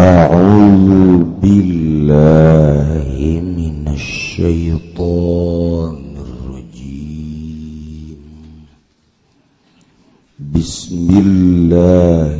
[0.00, 0.88] أعوذ
[1.42, 5.36] بالله من الشيطان
[6.26, 8.20] الرجيم
[10.54, 12.39] بسم الله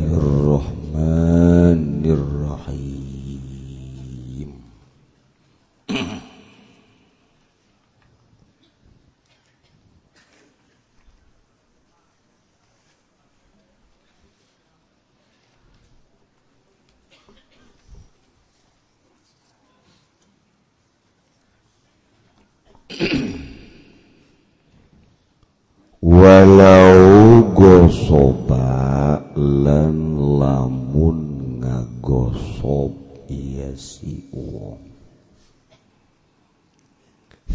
[26.42, 31.18] walau gosoba lan lamun
[31.62, 32.90] ngagosob
[33.30, 34.82] iya si wong.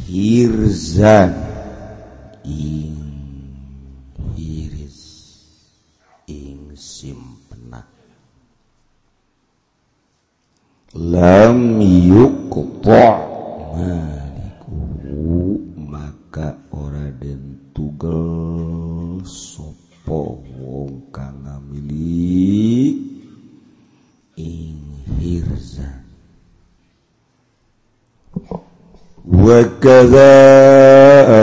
[0.08, 1.47] Hirzan.
[29.88, 30.36] وكذا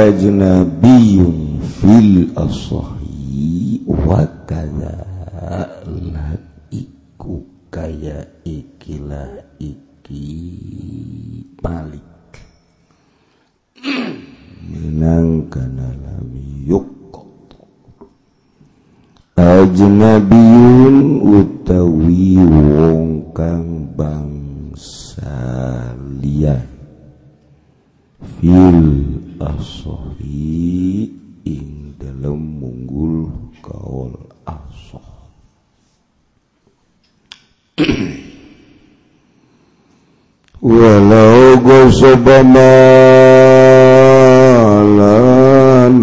[0.08, 1.16] أجنبي
[1.80, 4.96] في الأصحي وكذا
[6.12, 6.36] lan
[6.68, 7.40] iku
[7.72, 10.28] kaya ikilah iki
[11.56, 12.04] balik
[14.68, 16.28] minang kana lam
[16.68, 17.64] yuqta
[19.40, 20.96] ajnabiyun
[21.32, 25.32] utawi wong kang bangsa
[26.20, 26.73] liyan
[28.44, 31.08] fil asohi
[31.48, 33.32] ing dalam munggul
[33.64, 34.12] kaul
[34.44, 35.08] asoh
[40.60, 42.44] walau gosobalan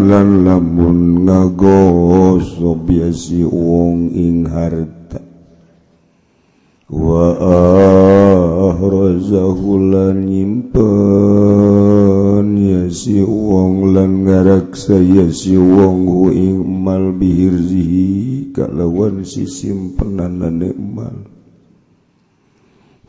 [0.10, 5.22] lan lamun ngagoso biasi wong ing harta.
[6.92, 7.38] Wa
[8.76, 11.31] ahrazahu lan nyimpen ya
[12.92, 21.32] si wong lan ngarak saya si wong hu ingmal bihirzihi kalawan si simpenan nikmal.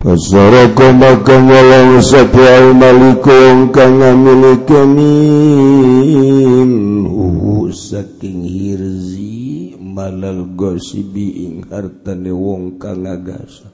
[0.03, 6.83] Pasaraka maka walau sapi al malikum kang ngamilikanin
[7.13, 13.71] minhu saking hirzi malal gosibi ing hartane wong kang agasa.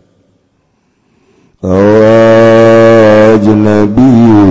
[1.64, 4.44] Awajnabiyu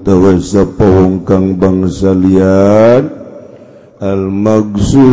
[0.00, 3.22] tewasa pohongkang bangsa lian
[4.02, 5.04] almagzu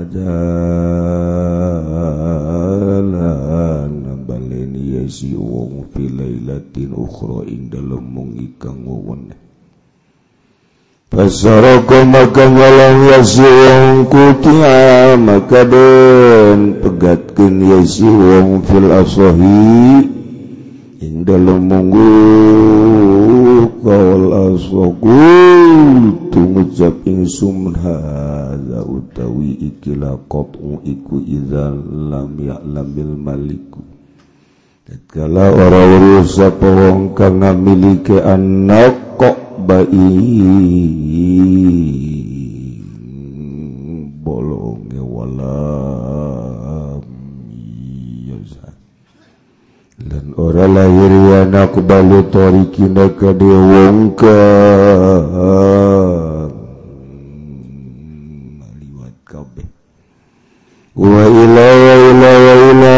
[4.27, 9.39] baleni ya si wong fi lailatin ukhra ing dalem mung ikang weweneh
[11.15, 20.14] Pasaroko maka ngalang ya si wong kutia maka den pegatkeun ya si wong fil asahi
[21.03, 22.07] Indalunggu
[23.83, 33.83] kaol aswagul tu ngucap insum hadza utawi ikila qat'u iku idzal lam ya'lamil maliku
[34.87, 39.91] tatkala ora urus sapa wong kang ngamilike anak kok bai
[44.23, 45.84] bolonge wala.
[50.45, 54.37] ora lairiana ku balutorikinda ka diwongka
[58.77, 59.65] liwat kabeh.
[60.93, 62.97] Wa ila wa ila wa ila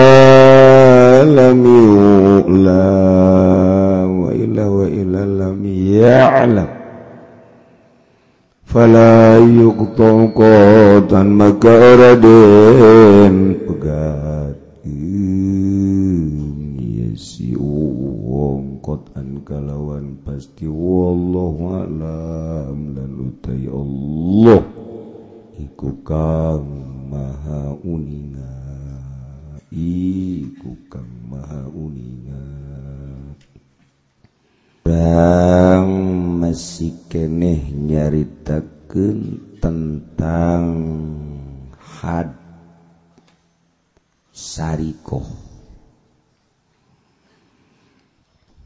[1.38, 2.84] lam yu'la.
[4.12, 5.60] Wa ila wa ila lam
[6.04, 6.70] ya'lam
[8.68, 14.60] fala yuqtu qatan maka raden pegat.
[17.18, 24.62] isi wongkot an kalawan pasti wallahu alam dan utai Allah
[25.58, 26.62] iku kang
[27.10, 28.54] maha uninga
[29.74, 32.46] iku kang maha uninga.
[34.86, 35.90] Bang
[36.38, 40.66] masih keneh nyaritakeun tentang
[41.81, 42.30] had
[44.31, 45.47] sarikoh.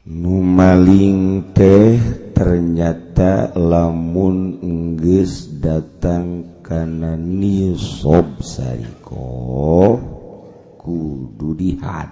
[0.02, 1.94] numaling teh
[2.34, 9.98] ternyata lamun enggeus datang kana nisob sariko
[10.80, 12.10] kudu dihad.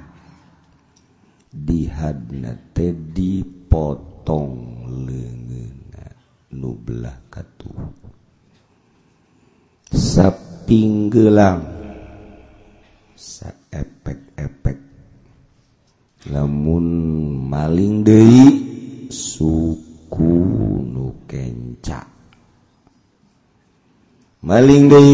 [1.50, 6.06] Dihadna teh dipotong leungeunna
[6.54, 7.90] nu belah katuh
[9.90, 11.66] sapinggelang
[13.18, 14.89] sa efek-efek
[16.28, 16.84] namun
[17.48, 18.20] maling De
[19.08, 20.36] suku
[20.84, 22.04] nukenca
[24.44, 25.04] maling De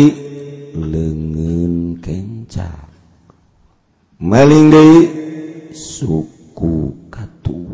[0.77, 2.69] lengan kenca.
[4.21, 4.87] Maling De
[5.73, 7.65] suku katu.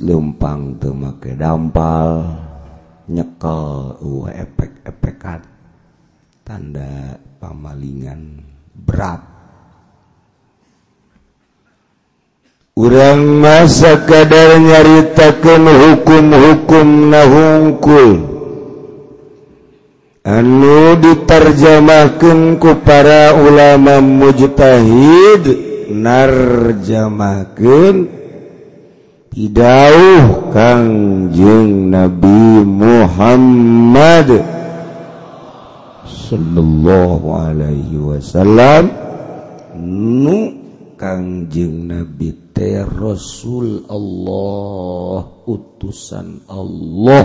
[0.00, 2.24] Lempang temake dampal
[3.10, 5.44] nyekel uh, efek-efekan
[6.40, 8.40] tanda pamalingan
[8.72, 9.29] berat
[12.80, 18.24] Urang masa kadar nyaritakan hukum-hukum nahungkul.
[20.24, 25.44] Anu diterjemahkan ku para ulama mujtahid
[25.92, 28.16] narjamahkan
[29.30, 34.42] Idauh kangjeng Nabi Muhammad
[36.08, 38.90] Sallallahu alaihi wasallam.
[39.78, 40.50] Nu
[40.98, 47.24] kangjeng Nabi teh Rasul Allah utusan Allah.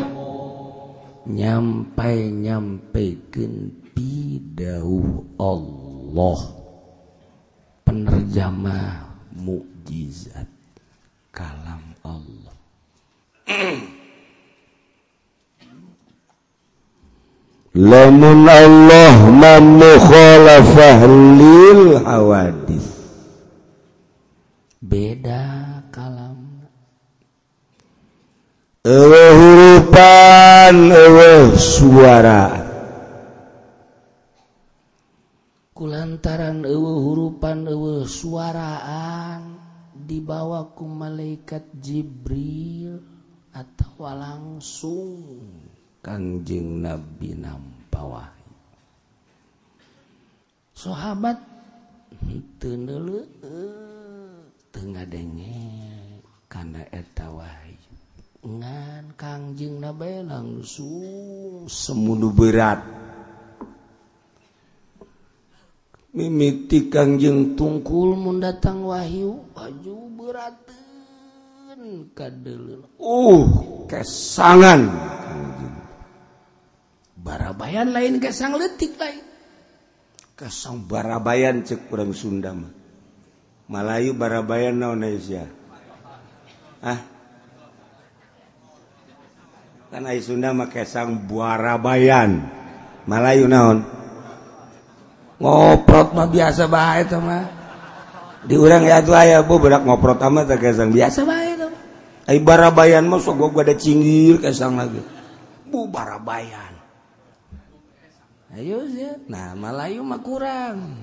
[1.25, 6.39] Nyampai nyampaikan pidauh Allah.
[7.85, 10.49] Penerjemah mukjizat
[11.33, 12.55] kalam Allah.
[17.75, 20.99] Lamun Allah mamukhalafah
[21.35, 22.94] lil hawadis
[24.95, 25.43] beda
[25.91, 26.39] kalam
[28.85, 32.53] Ewe hurupan, ewe eh, suara.
[35.73, 39.57] Kulantaran ewe hurupan, ewe suaraan
[39.89, 43.01] dibawa ku malaikat Jibril
[43.57, 45.41] atau langsung
[46.05, 48.29] kanjeng Nabi Nampawa.
[50.77, 51.41] Sahabat,
[52.29, 52.69] itu
[54.75, 55.55] Tengadenge
[56.51, 56.83] karena
[58.43, 62.83] ngan Kangjing nabe langsung semudu berat.
[66.11, 70.59] Mimiti Kangjeng tungkul mendatang Wahyu baju berat
[72.15, 73.43] kadel uh
[73.87, 75.75] kesangan Kangjeng
[77.25, 79.23] barabayan lain kesang letik lain.
[80.35, 82.84] Kesang barabayan cek kurang Sunda mah.
[83.65, 85.49] Malayu barabayan naon Indonesia
[86.85, 87.01] ah?
[89.89, 92.45] Kan ai Sunda mah kesang barabayan
[93.09, 93.81] Malayu naon
[95.41, 97.45] ngoprot mah biasa baik mah.
[98.45, 100.93] Di urang ya tuh ayah bu berak ngoprot amat tak kesang.
[100.93, 101.73] Biasa baik tuh
[102.29, 105.01] ay barabayan mah sok gua ada cinggir kesang lagi.
[105.67, 106.77] Bu barabayan.
[108.55, 110.95] Ayo sih nah Malayu mah kurang.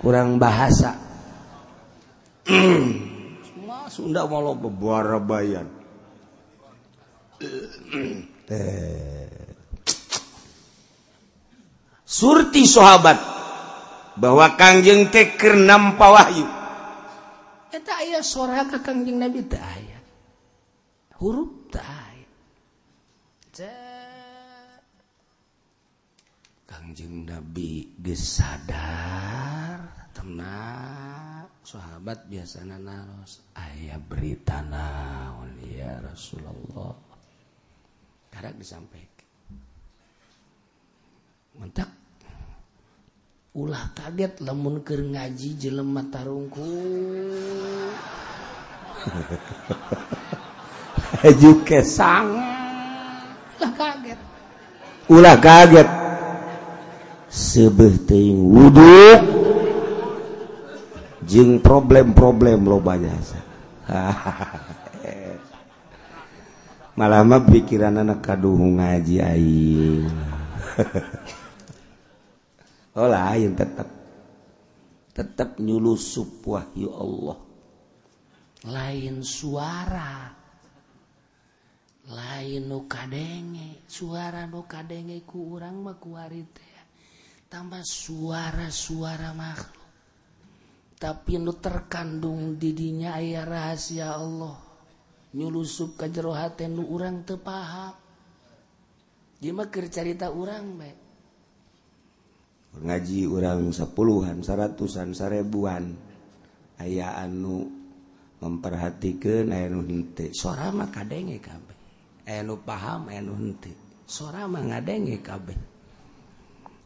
[0.00, 1.03] Kurang bahasa
[2.44, 5.68] Mas Sunda mau bebuara bayan.
[12.04, 13.18] Surti sahabat
[14.20, 16.46] bahwa Kangjeng teh keur nampa wahyu.
[17.74, 19.98] Eta aya sora ka Kangjeng Nabi teh aya.
[21.18, 22.04] Huruf teh.
[26.68, 31.23] Kangjeng Nabi geus sadar, tenang.
[31.64, 36.92] sahabat biasanya naros ayah berita naon ya Rasulullah?
[38.28, 39.24] Karena disampaikan.
[41.56, 41.88] Mentak
[43.56, 46.68] ulah kaget lamun keur ngaji jelema tarungku.
[51.24, 52.28] Haju kesang
[53.56, 54.20] ulah kaget.
[55.08, 55.88] Ulah kaget.
[57.32, 59.43] Sebeting teuing wudhu.
[61.24, 63.12] Jeng problem-problem lo banyak
[66.98, 70.08] malah pikiran anak kaduh ngaji aing.
[72.94, 73.90] Oh lain tetap
[75.10, 77.38] tetap nyulusup wahyu Allah.
[78.70, 80.30] Lain suara.
[82.06, 83.82] Lain nu kadenge.
[83.90, 85.98] Suara nu kadenge ku urang mah
[87.50, 89.83] tambah suara-suara makhluk
[91.04, 94.56] tapi nu terkandung didinya ayah rahasia Allah.
[95.36, 97.92] Nyulusup ke jerohaten lu orang tepaham
[99.44, 99.52] dia
[99.92, 100.98] cerita orang baik
[102.80, 105.94] ngaji orang sepuluhan seratusan seribuan
[106.80, 107.68] aya anu
[108.40, 111.76] memperhatikan aya nu henti suara mah kadenge kabeh.
[112.24, 113.70] Aya nu paham aya nu henti
[114.08, 115.73] suara mah ngadenge kabeh.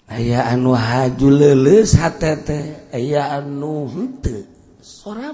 [0.08, 2.48] aya anu haju leles HTT
[2.92, 3.88] aya anu
[4.80, 5.30] sora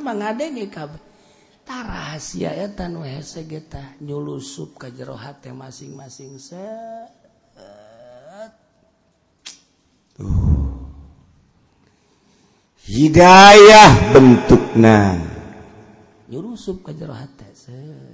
[2.64, 6.66] eta nu hesegeta nyulusup ka jero hate masing-masing se
[7.56, 7.84] uh.
[12.84, 15.16] hidayah bentukna.
[16.28, 18.13] Nyulusup ka jero hati set.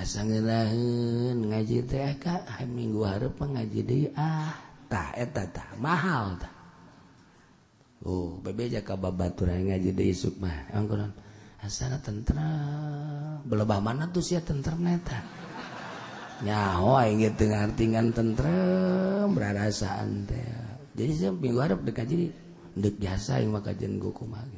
[0.00, 4.56] Asa ngelahin ngaji teh kak minggu harap ngaji deh ah
[4.88, 6.48] tah eta tah mahal tah.
[8.08, 11.12] Oh bebe jaka babaturan ngaji deh isuk mah angkuran
[11.60, 15.20] asana tentrem belebah mana tuh sia tentrem neta
[16.40, 20.48] nyawa ingin tengah artingan tentrem berasaan teh.
[20.96, 22.26] Jadi saya minggu harap dekat jadi
[22.80, 24.14] dek biasa yang maka jen gue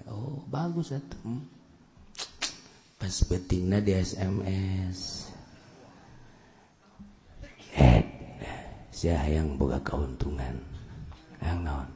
[0.06, 1.42] oh bagus itu hmm.
[3.00, 5.21] pas betingna di SMS
[7.76, 8.00] eh
[8.92, 10.56] saya yang boga keuntungan
[11.40, 11.88] yang non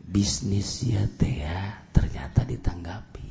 [0.00, 3.30] bisnis ya teh ya ternyata ditanggapi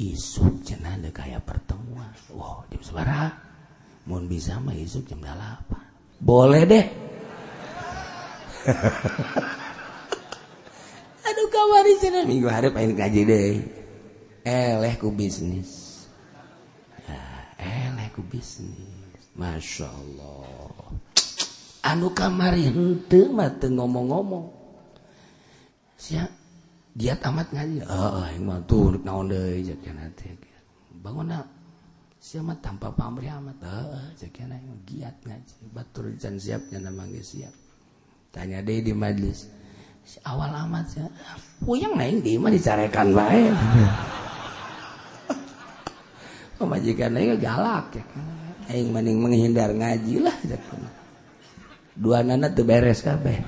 [0.00, 3.54] isuk cenah kayak pertemuan wow di sebarang
[4.04, 6.20] Mohon bisa mah isuk jam 8.
[6.20, 6.84] Boleh deh.
[11.24, 12.20] Aduh kawan di sini.
[12.28, 13.64] Minggu hari pengen ngaji deh.
[14.44, 16.04] Eleh ku bisnis.
[17.08, 17.24] Ya,
[17.56, 18.93] eleh ku bisnis.
[19.34, 20.70] Masya Allah.
[21.84, 23.28] Anu kamari hente
[23.68, 24.46] ngomong-ngomong.
[26.94, 27.82] Diat amat ngaji.
[27.90, 28.22] Oh,
[28.70, 30.30] tuh naon deui jakeun hati
[31.04, 31.36] bangun
[32.22, 33.58] siapa tanpa pamrih amat.
[33.66, 34.54] Oh, jakeun
[34.86, 35.54] giat ngaji.
[35.74, 37.52] Batur can siap nya mangge siap.
[38.30, 39.50] Tanya deh di majlis.
[40.04, 41.08] Si awal amat ya
[41.64, 43.48] puyeng naik di mah dicarekan bae
[46.60, 50.36] pemajikan oh, naik galak ya kan aing mending menghindar ngaji lah
[51.96, 53.42] dua nana tuh beres kabeh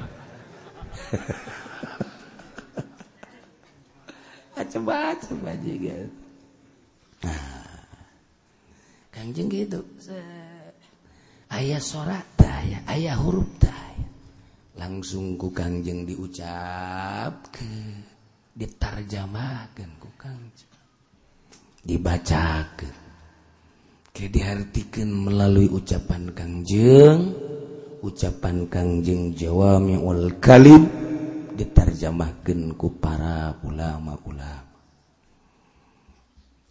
[4.66, 5.94] coba coba juga
[7.24, 7.66] nah
[9.16, 9.80] Kanjeng gitu.
[11.48, 14.04] Ayah sorak daya, ayah huruf daya.
[14.76, 17.64] Langsung ku kanjeng diucap ke
[18.52, 20.68] ditarjamakan ku kanjeng.
[21.80, 23.05] Dibacakan.
[24.24, 27.46] dihartikan melalui ucapan Kangjeng
[28.06, 30.86] ucapan Kangjeng Jawami wal Kalim.
[31.56, 34.68] Diterjemahkan ku para ulama-ulama.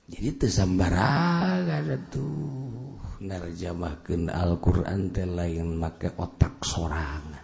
[0.05, 2.93] Jadi tersambarangan tuh.
[3.25, 7.41] Nerjemahkan Al-Quran lain make otak sorangan.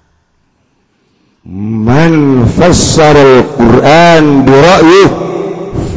[1.81, 5.09] Man fassara al-Quran bira'yih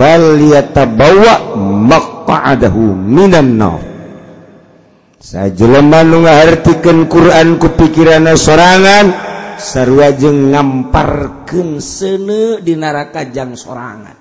[0.00, 1.34] falyatabawwa
[1.84, 3.93] maq'adahu minan nar.
[5.24, 9.08] Sajeman ngahartikan Quran ku pikirana sorangan
[9.56, 14.20] sarwajeng ngamparkan sene di narakajang sorangan.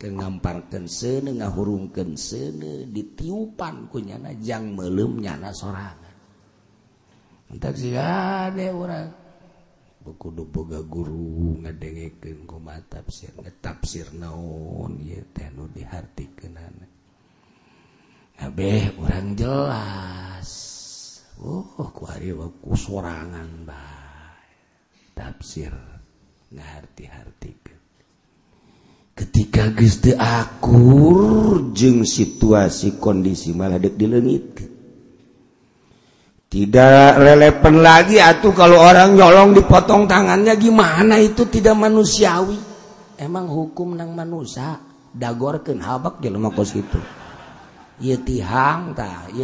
[0.00, 6.16] Kengamparkan sene ngahurungkan sene ditiupan kunyana jang melem nyana sorangan.
[7.52, 9.12] Entak sih ada orang
[10.08, 16.56] kudu boga guru ngadengekeun kumaha tafsir ngetafsir naon ieu teh nu dihartikeun
[18.38, 20.50] Abeh orang jelas.
[21.42, 24.08] Oh ku ari ku sorangan bae
[25.18, 25.74] tafsir
[26.54, 27.78] ngarti-hartikeun
[29.18, 34.46] ketika Gusti akur jeng situasi kondisi malah dek dilengit
[36.48, 42.56] tidak relevan lagi atuh kalau orang nyolong dipotong tangannya gimana itu tidak manusiawi?
[43.20, 44.80] Emang hukum nang manusia
[45.12, 46.86] dagorkeun habak jelema kos ieu
[47.98, 48.94] tihang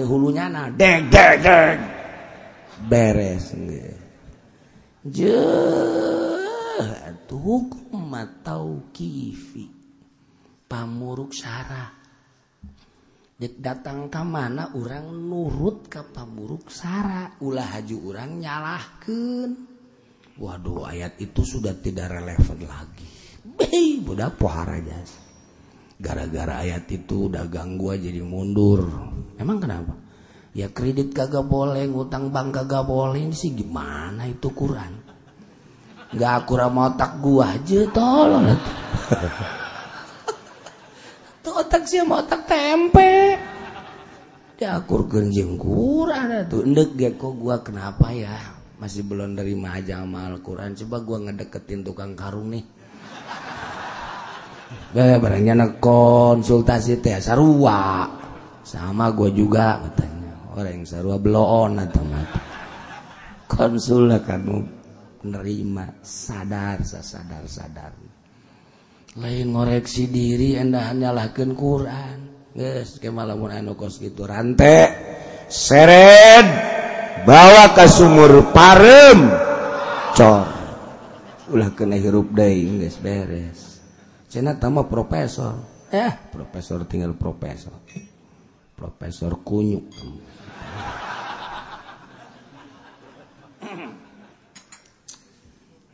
[0.06, 1.78] hulunya deng, deng, deng.
[2.87, 3.50] beres
[8.40, 9.66] taufi
[10.64, 11.90] pamuruk Sarah.
[13.34, 17.34] Dek datang ke mana orang nurut ke pamuruk Sarah.
[17.42, 19.75] Ulah haju orang nyalahkan
[20.34, 23.06] Waduh ayat itu sudah tidak relevan lagi.
[23.44, 25.23] Be, budak pohara jasa
[26.04, 28.84] gara-gara ayat itu udah ganggu jadi mundur.
[29.40, 29.96] Emang kenapa?
[30.52, 33.32] Ya kredit kagak boleh ngutang bank kagak boleh.
[33.32, 34.92] Sih gimana itu Quran?
[36.12, 38.46] Nggak akurat otak gua aja tolong
[41.54, 43.38] otak sih mau otak tempe.
[44.54, 48.54] Diakur genjing kurang tuh ndek kok gua kenapa ya?
[48.78, 50.78] Masih belum dari aja sama Al-Quran.
[50.87, 52.62] Coba gua ngedeketin tukang karung nih
[54.94, 58.06] Be, barangnya na konsultasi teh sarua.
[58.64, 60.54] Sama gue juga katanya.
[60.54, 62.54] Orang yang sarua bloon atau mata
[63.54, 64.56] konsul lah kamu
[65.30, 67.92] nerima sadar sadar sadar.
[69.14, 72.18] Lain ngoreksi diri endah nyalahkan Quran.
[72.54, 74.86] Guys kemalamun anu kos gitu rantai
[75.50, 76.46] seret
[77.26, 79.26] bawa ke sumur parem.
[80.14, 80.46] Cor.
[81.50, 83.73] Ulah kena hirup deh guys beres.
[84.34, 85.86] Cina sama profesor.
[85.94, 87.70] Eh, profesor tinggal profesor.
[88.74, 89.86] Profesor kunyuk.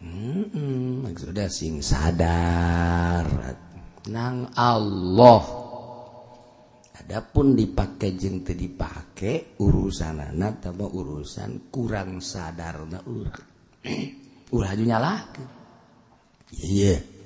[0.00, 1.12] Hmm, hmm,
[1.52, 3.28] sing sadar
[4.08, 5.44] nang Allah.
[6.96, 8.56] Adapun dipakai jeng teu
[9.60, 13.44] urusan anak, tambah urusan kurang sadar, sadarna urah,
[14.56, 15.18] urah aja nyalah.
[16.56, 16.96] Iya.
[16.96, 17.19] Yeah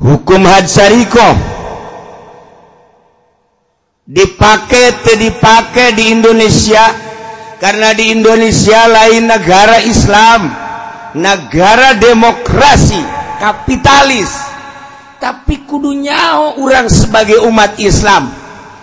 [0.00, 1.28] hukum hadsariko
[4.06, 7.04] dipakai te dipakai di Indonesia?
[7.56, 10.40] Karena di Indonesia lain negara Islam
[11.16, 13.00] negara demokrasi
[13.40, 14.28] kapitalis.
[15.16, 18.28] Tapi kudunya orang sebagai umat Islam.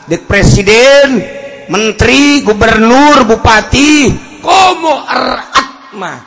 [0.09, 1.21] Dek presiden
[1.71, 4.11] menteri gubernur bupati
[4.43, 6.19] komo eratma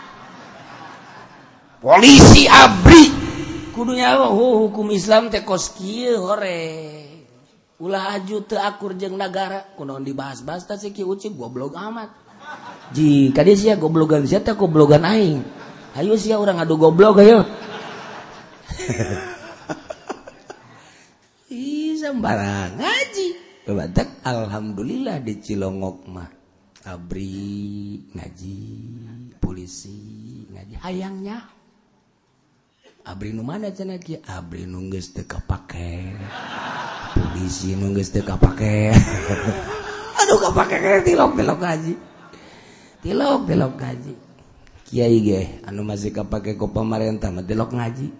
[1.84, 3.05] polisi abri
[3.76, 6.64] kudunya oh, hukum Islam teh koski hore.
[7.76, 12.08] Ulah aju teu akur jeung negara kunaon dibahas-bahas teh si Ki Ucip goblok amat.
[12.96, 15.44] Jika dia sia goblogan sia teh goblogan aing.
[15.92, 17.44] Ayo sia urang adu goblok ayo
[21.52, 23.28] ih sembarang ngaji.
[23.66, 26.30] Batak alhamdulillah di Cilongok mah
[26.86, 28.58] abri ngaji
[29.40, 30.80] polisi ngaji.
[30.80, 31.55] Hayangnya.
[33.06, 33.70] Abri nu mana
[34.26, 36.10] Abri nu geus teu kapake.
[37.14, 38.90] polisi geus teu kapake.
[40.18, 41.94] aduh kapake tilok tilok gaji.
[43.06, 44.14] Tilok tilok gaji.
[44.90, 48.10] Kiai ge anu masih kapake ku pamarentah mah tilok ngaji.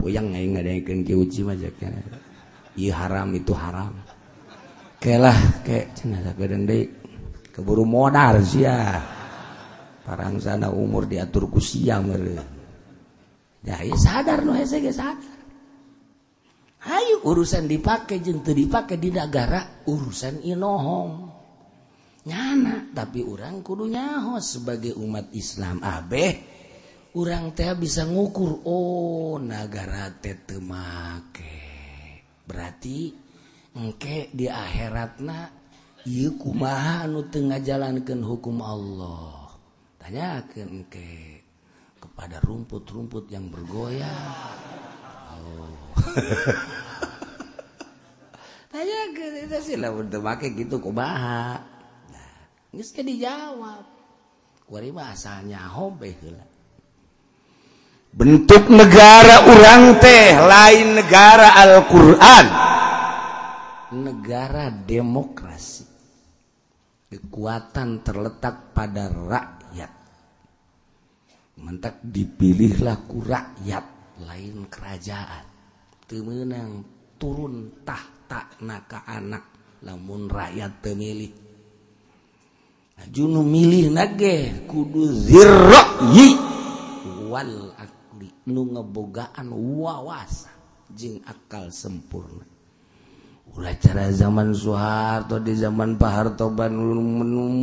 [0.00, 3.92] Puyang aing ngadaikeun ki uci mah ieu haram itu haram.
[4.96, 6.88] Kelah ke cenah sakedeung deui.
[7.52, 9.04] Keburu modal sia.
[10.00, 12.57] Parangsana umur diatur ku sia meureun.
[13.58, 15.36] Dari sadar nu hese ge sadar.
[16.78, 21.12] Hayu urusan dipakai jeung teu dipake di negara urusan inohong.
[22.28, 26.34] Nyana tapi orang kudu nyahos sebagai umat Islam abeh
[27.16, 31.56] orang teh bisa ngukur oh negara teh teu make.
[32.46, 33.10] Berarti
[33.74, 35.50] engke di akhiratna
[36.06, 39.50] ieu kumaha anu teu ngajalankeun hukum Allah.
[39.98, 41.27] Tanyakeun engke.
[42.18, 44.10] pada rumput-rumput yang bergoyang.
[45.38, 45.70] Oh.
[48.74, 51.62] Tanya ke kita sih lah untuk pakai gitu kok Nah,
[52.74, 53.86] nggak jadi jawab.
[54.66, 56.10] Kuari bahasanya hobi.
[56.10, 56.34] Eh, gitu
[58.18, 62.46] Bentuk negara orang teh lain negara Al-Quran.
[63.94, 65.86] Negara demokrasi.
[67.08, 69.57] Kekuatan terletak pada rakyat
[71.58, 73.84] mentak dipilihlah rakyat
[74.22, 75.44] lain kerajaan.
[76.08, 76.86] Temenang
[77.20, 78.18] turuntah
[78.64, 79.44] naka anak
[79.84, 81.48] namun rakyat pemilih
[83.06, 86.34] Junu milih nage kudu zirra'yi
[87.30, 90.50] wal akli nu ngebogaan wawasa
[90.90, 92.42] jing akal sempurna.
[93.58, 96.74] Cara zaman Soeharto di zaman Pakhartoban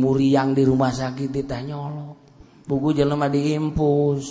[0.00, 2.15] muriang di rumah sakit ditanyolo
[2.66, 4.26] buku jelemah diimpus.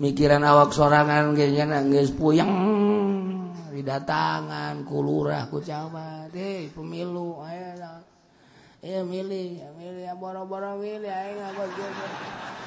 [0.00, 2.50] Mikiran awak sorangan kayaknya nangis puyeng.
[3.70, 7.96] Didatangan kulurahku coba deh pemilu ayo
[8.80, 11.48] ya milih milih ya boro-boro milih ayo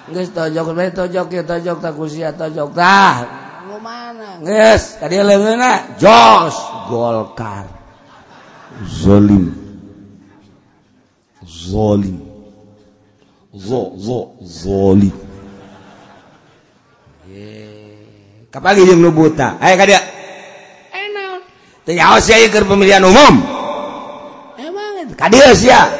[0.09, 3.15] nggak tojok tojok ya tojok tak usia tojok tah.
[3.69, 4.41] Lu mana?
[4.41, 6.55] Nges tadi leungeuna jos
[6.89, 7.65] golkar.
[8.87, 9.53] Zolim.
[11.45, 12.22] Zolim
[13.53, 15.13] zo zo zoli.
[17.29, 19.61] Eh, kapagi jeung nu buta.
[19.61, 20.01] Aya ka dia.
[21.83, 23.43] Teu nyaos sia keur pemilihan umum.
[24.55, 25.91] Emang ka dia sia.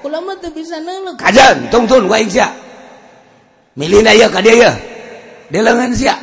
[0.00, 2.48] Kula mah teu bisa neuleuh kajan tungtun wae sia.
[3.76, 4.74] Milihna ieu ka dia ieu.
[5.52, 5.60] Dia
[5.92, 6.16] sia.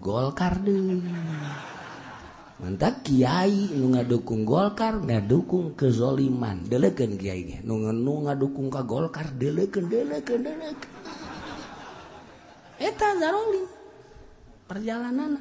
[0.00, 1.04] Golkar deui
[2.62, 6.62] mantap Kyai nu ngadukung Golkar ngadukung kezoliman.
[6.70, 10.92] Deleken Kyai nu nu ngadukung ka Golkar deleken deleken deleken
[12.82, 13.62] eta zaroli
[14.66, 15.38] perjalanan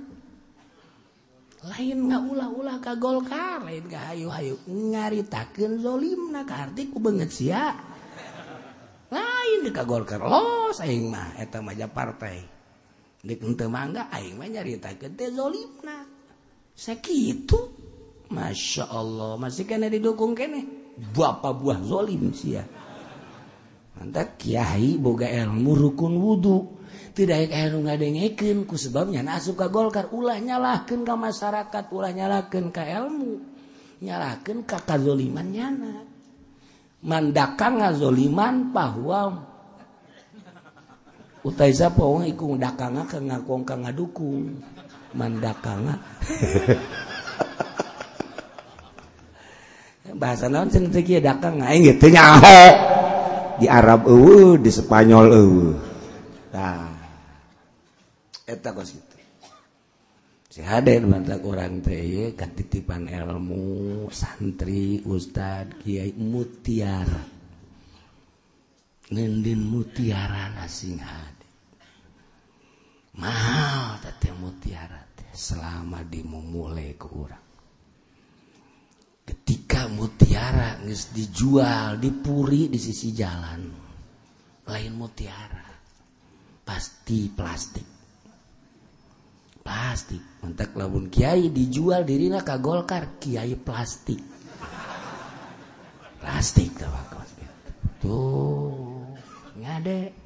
[1.62, 7.78] lain nggak ulah-ulah ka Golkar lain nggak hayu-hayu ngaritakeun zolimna ka arti ku beungeut sia.
[9.14, 12.42] Lain ka Golkar los aing mah eta mah partai.
[13.22, 16.01] Dik henteu mangga aing mah nyaritakeun teh zolimna.
[17.12, 17.60] itu
[18.32, 19.36] Masya Allah.
[19.36, 20.66] Masih kena didukung kene.
[21.12, 22.64] Bapak buah zolim sih ya?
[24.00, 26.82] Mantap Kyai boga ilmu rukun wudhu
[27.12, 30.08] tidak air ngadengeken ku sebabnya nasu ka golkar.
[30.16, 33.32] Ulah nyalahkan ke masyarakat ulah nyalahkan ke ilmu.
[34.02, 35.94] Nyalahkan ke kazoliman nyana.
[37.04, 39.44] Mandakang ngazoliman bahwa
[41.44, 44.62] utai sapa wong iku ngakong ka ngadukung.
[45.16, 45.96] Mandakanga.
[50.22, 52.60] Bahasa naon cenah teh kieu dakang aing gitu nyaho.
[53.64, 55.92] Di Arab eueuh di Spanyol eueuh
[56.52, 56.92] tah
[58.44, 59.18] eta kos kitu
[60.52, 67.24] si haden mantak urang teh katitipan ilmu santri ustad kiai mutiara.
[69.12, 71.41] Ngendin mutiara nasing hade
[73.22, 77.46] mahal teh mutiara selama dimulai ke orang
[79.24, 83.62] ketika mutiara nges dijual dipuri di sisi jalan
[84.66, 85.72] lain mutiara
[86.72, 87.88] pasti plastik.
[89.62, 94.24] Plastik mentak labun kiai dijual dirina ka golkar kiai plastik.
[96.22, 96.74] Plastik
[98.02, 99.06] tuh
[99.62, 100.21] ngade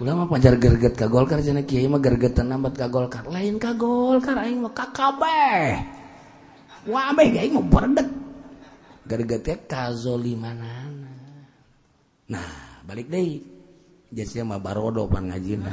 [0.00, 3.24] ulama panjar gerget ka Golkar cenah kiai mah gergetan nambat ka Golkar.
[3.28, 5.80] Lain ka Golkar aing mah ka kabeh
[6.86, 8.08] wabeh aing mah berdek.
[9.06, 11.14] Gergetnya ka zolimanana
[12.26, 13.38] nah balik deui
[14.10, 15.72] jadi mah barodo pan ngajina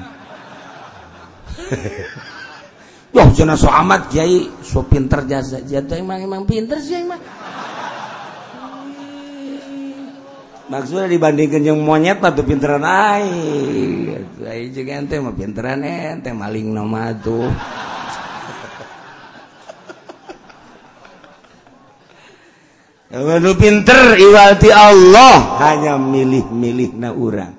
[3.14, 4.50] Duh, cenah so amat kiai.
[4.66, 5.62] So pinter jasa.
[5.62, 7.22] Jatuh emang emang pinter sih emang.
[10.74, 14.10] Maksudnya dibandingkan yang monyet atau pinteran aing
[14.42, 17.46] aing juga ente mah pinteran ente maling nama tuh.
[23.14, 27.54] Lu pinter iwalti Allah hanya milih-milih na urang.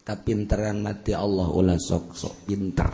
[0.00, 2.88] Kapinteran mati Allah ulah sok sok pinter,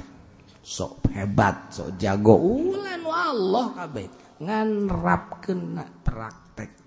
[0.58, 2.34] sok hebat, sok jago.
[2.34, 2.98] Ulah
[3.30, 4.10] Allah kabeh.
[4.42, 6.84] Ngan rapkeun praktek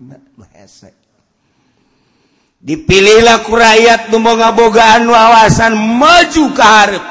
[2.60, 7.04] dipilihlah laku rakyat numoga-bogaan wawasan maju karep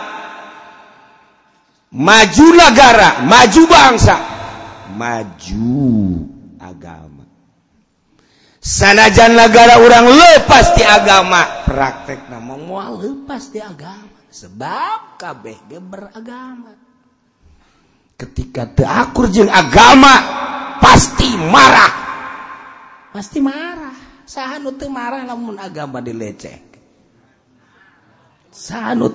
[1.90, 4.18] maju negara maju bangsa
[4.94, 5.80] maju
[6.62, 7.26] agama.
[8.60, 15.80] Sanajan negara orang lepas di agama praktek nama mual lepas di agama sebab kabeh ge
[15.80, 16.76] beragama.
[18.20, 20.12] Ketika teakur jeng agama
[20.84, 21.94] pasti marah.
[23.16, 23.79] Pasti marah.
[24.30, 26.70] sahanut marah lamun agama dilecek.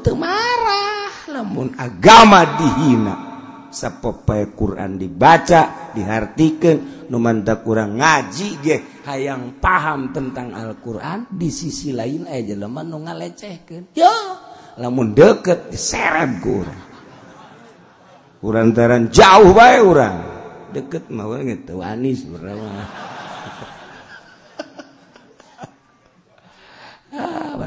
[0.03, 3.17] Teu marah lamun agama dihina.
[3.75, 11.91] Sapopoe Quran dibaca dihartikeun nu mantak kurang ngaji ge hayang paham tentang Al-Quran di sisi
[11.91, 13.99] lain aya jelema nu ngalecehkeun.
[13.99, 14.15] Yo
[14.79, 16.83] lamun deket diseret ku urang.
[18.47, 20.19] Urantaran jauh bae urang.
[20.71, 22.63] Deket mah gitu anis berapa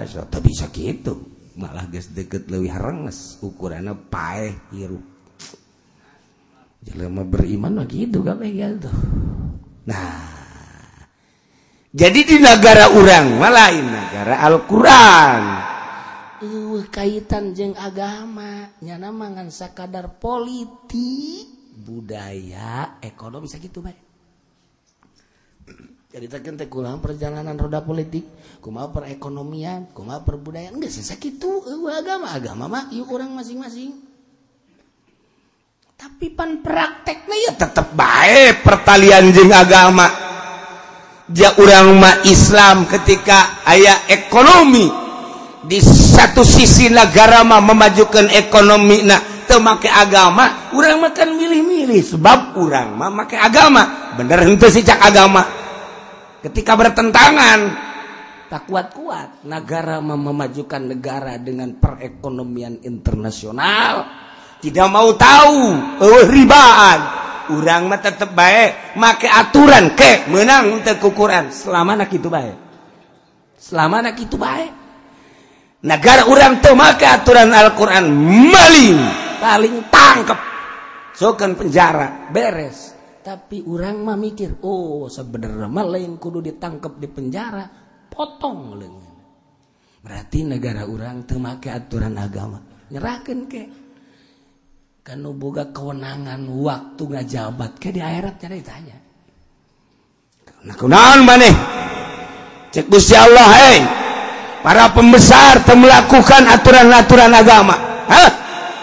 [0.07, 5.01] so, bisa gitu malah guys deket lebih harenges ukurannya paeh hirup.
[6.85, 8.91] Jelema beriman mah gitu kabeh gitu
[9.87, 10.37] nah
[11.97, 15.41] jadi di negara orang malain negara Al-Quran.
[16.37, 21.73] Uh, kaitan jeng agama nyana mangan sakadar politik.
[21.73, 24.06] Budaya ekonomi sakit baik
[26.07, 28.23] jadi kita kulang perjalanan roda politik?
[28.63, 29.91] Kuma perekonomian?
[29.91, 30.79] Kuma perbudayaan?
[30.79, 32.31] Nggak sisa gitu agama.
[32.31, 33.91] Agama mah yuk orang masing-masing.
[35.99, 40.07] Tapi pan prakteknya ya tetap baik pertalian jeng agama.
[41.35, 44.87] Ja orang mah Islam ketika ayah ekonomi.
[45.67, 51.99] Di satu sisi negara mah memajukan ekonomi nah temakai agama orang makan milih-milih.
[51.99, 54.15] Sebab orang mah makai agama.
[54.15, 55.56] Bener itu sih cak agama.
[56.45, 57.59] Ketika bertentangan.
[58.47, 59.43] Tak kuat-kuat.
[59.43, 64.07] Negara memajukan negara dengan perekonomian internasional.
[64.63, 65.59] Tidak mau tahu
[66.01, 66.99] oh, ribaan.
[67.47, 72.59] Urang mah tetap baik make aturan ke menang untuk ukuran selama nak itu baik
[73.55, 74.67] selama nak itu baik
[75.79, 78.03] negara orang tuh make aturan Al-Quran
[78.51, 78.99] maling
[79.37, 80.39] paling tangkep.
[81.17, 82.93] Sokan penjara beres
[83.27, 87.67] tapi orang mah mikir oh sebenarnya mah lain kudu ditangkap di penjara.
[88.07, 89.15] Potong lengan
[89.99, 92.63] berarti negara orang tuh make aturan agama.
[92.87, 93.63] Nyerahkan ke.
[95.35, 98.97] Boga kewenangan waktu nggak jabat kayak di akhirat cara ditanya.
[101.23, 101.55] Maneh?
[102.71, 103.77] Cek Allah hey
[104.63, 107.75] para pembesar telah melakukan aturan-aturan agama.
[108.07, 108.29] Hah?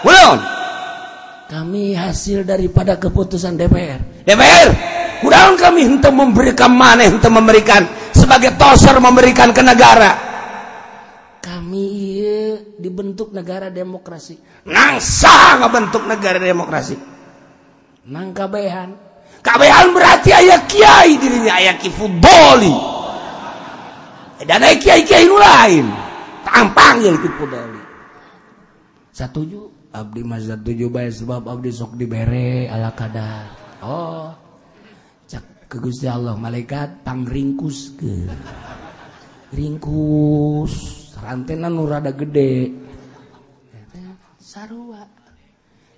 [0.05, 0.37] belum
[1.49, 4.69] kami hasil daripada keputusan DPR DPR
[5.21, 7.85] kurang kami untuk memberikan maneh untuk memberikan.
[8.15, 10.11] Sebagai toser memberikan ke negara.
[11.43, 11.89] Kami
[12.81, 14.65] dibentuk negara demokrasi.
[14.65, 16.97] Nangsa bentuk negara demokrasi.
[18.09, 18.97] Nang kabehan.
[19.45, 22.73] Kabehan berarti ayah kiai dirinya ayah kifudoli
[24.41, 25.85] dan ayah kiai kiai lain.
[26.41, 27.85] Tampang ya kifudoli
[29.15, 34.33] satuju abdi mazhab tujuh baik sebab abdi sok dibere ala kadar Oh.
[35.65, 38.29] Ke Gusti Allah malaikat pangringkus ke.
[39.49, 40.73] Ringkus.
[41.17, 42.69] Rantenan nu rada gede.
[44.37, 45.01] Sarua.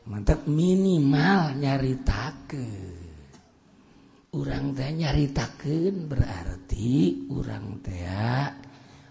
[0.08, 3.06] Mantap minimal nyaritakeun.
[4.40, 8.08] Urang teh nyaritakeun berarti urang teh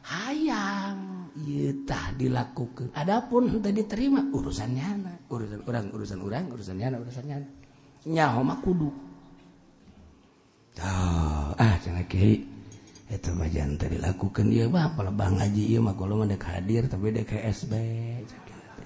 [0.09, 1.31] hayang.
[1.37, 2.97] Ieu tah dilakukeun.
[2.97, 4.89] Adapun teu diterima urusannya
[5.29, 7.37] urusan urang urusan urang urusannya urusannya
[8.07, 8.91] nyaho mah kudu
[10.81, 12.57] oh, ah cenah kiai.
[13.07, 17.15] Itu majan tadi lakukan dia mah kalau bang ngaji iya mah kalau mah hadir tapi
[17.15, 17.73] dek SB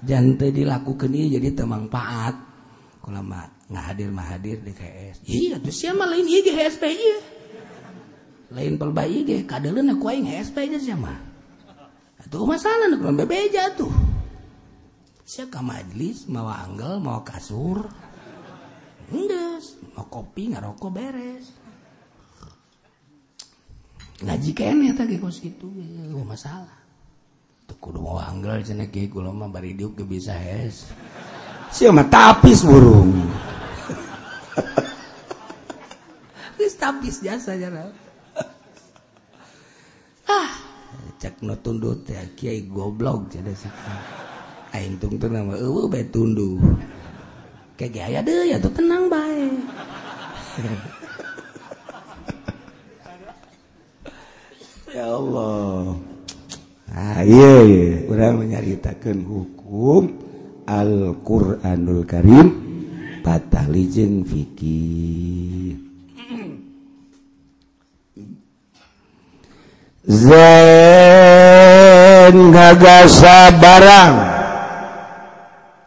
[0.05, 2.37] jangan dilakukan iya jadi temang paat
[3.01, 7.17] kalau mah nggak hadir mah hadir DKS iya tuh siapa lain iya GSP iya.
[8.51, 11.13] Lain pelba iya kadelan aku aing SB aja siapa
[12.21, 13.93] itu masalah nih kalau bebeja tuh
[15.25, 17.87] siapa majlis mau anggel mau kasur
[19.11, 21.51] Endes, mau kopi nggak rokok beres.
[24.23, 26.81] Ngaji kene ya tadi kos gitu, gue masalah.
[27.71, 30.91] tuh kudu mau anggel cene ge gue lama bari diuk gue bisa es
[31.71, 33.15] siapa tapis burung.
[36.59, 37.87] Geus tapis jasa jara.
[40.27, 40.51] ah,
[41.15, 43.55] cek no tundut ya kiai goblok cenah.
[44.75, 46.03] Aing tungtung nama gue bae
[47.81, 49.57] kayak gaya deh ya tuh tenang baik.
[54.91, 55.95] Ya Allah.
[56.91, 58.03] Ah, iya, iya.
[58.11, 60.19] kurang menyaritakan hukum
[60.67, 62.51] Al-Quranul Karim
[63.23, 65.79] patali jeung fikih.
[70.03, 71.15] Zain
[72.51, 74.30] ngagasa barang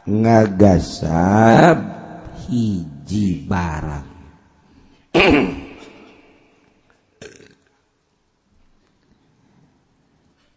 [0.05, 1.81] ngagasab
[2.45, 4.09] hiji barang.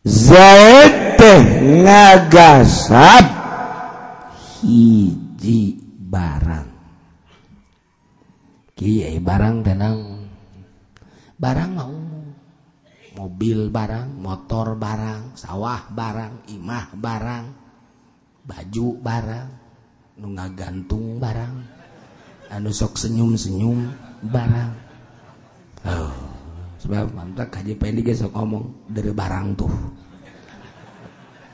[0.07, 1.43] Zaid teh
[1.83, 3.25] ngagasab
[4.59, 6.67] hiji barang.
[8.77, 9.99] Kiai barang tenang
[11.39, 11.95] barang mau
[13.17, 17.66] mobil barang motor barang sawah barang imah barang.
[18.47, 19.49] Baju barang,
[20.23, 21.55] nu gantung barang,
[22.49, 23.91] anu sok senyum-senyum
[24.31, 24.71] barang.
[25.85, 26.27] Oh
[26.87, 29.67] sebab mantap kaji pendek sok ngomong dari barang tuh.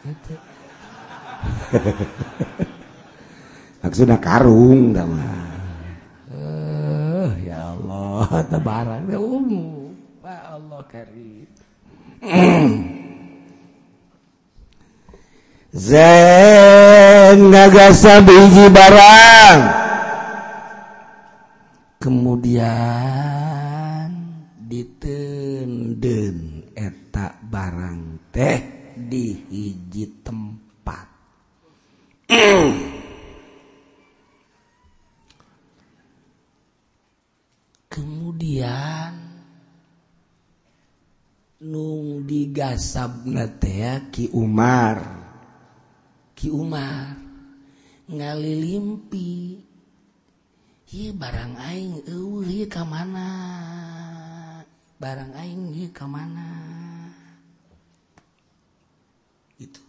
[3.84, 5.42] Maksudnya karung dah barang
[10.54, 10.86] Allah
[15.74, 17.42] Zagasa
[18.22, 19.60] biji barang.
[21.98, 22.70] Kemudian
[24.70, 28.62] ditenden etak barang teh
[29.02, 31.10] di hiji tempat.
[37.98, 39.10] Kemudian
[41.66, 45.23] nung digasab nate Ki Umar
[46.44, 47.16] Ki Umar
[48.12, 49.64] ngalilimpi
[50.92, 53.32] hi barang aing uh hi ka mana?
[55.00, 56.44] Barang aing hi ka mana?
[59.56, 59.80] Itu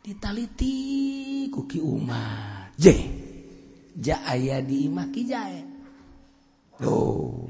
[0.00, 0.72] ditaliti
[1.52, 2.72] ku Ki Umar.
[2.80, 2.96] Je
[4.00, 5.60] ja aya di imah Ki Jae
[6.80, 7.44] tuh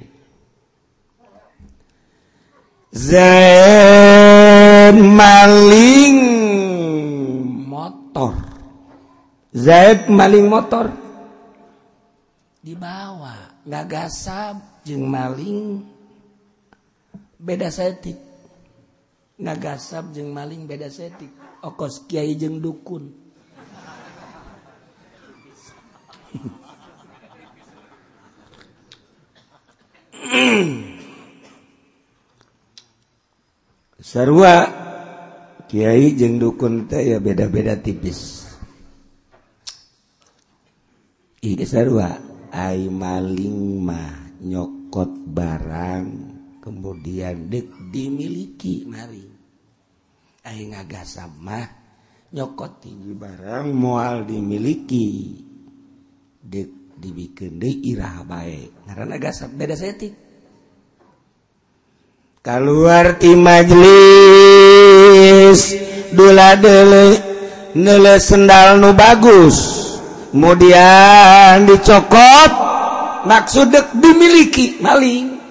[2.90, 6.25] Zaid maling
[8.16, 8.32] motor.
[9.52, 10.88] Zaid maling motor.
[12.64, 15.84] Dibawa gasab jeng maling.
[17.36, 18.16] Beda setik.
[19.36, 21.30] Nggak gasab jeng maling beda setik.
[21.60, 23.12] Okos kiai jeng dukun.
[34.06, 34.85] Sarua
[35.66, 38.46] Kyai jeung dukun teh ya beda-beda tipis.
[41.42, 42.16] Ieu sarua ah.
[42.70, 46.06] ai maling mah nyokot barang
[46.62, 49.26] kemudian dek dimiliki mari.
[50.46, 51.66] Ai ngagasab mah
[52.30, 55.34] nyokot tinggi barang moal dimiliki
[56.46, 58.70] dek dibikin deui iraha bae.
[58.86, 60.25] Ngaranna gasab beda setik.
[62.46, 63.74] keluar ti majelis
[66.14, 66.54] dula
[67.74, 69.82] nele sendal nu bagus.
[70.30, 72.52] Kemudian dicokot
[73.26, 75.42] maksud dek dimiliki maling.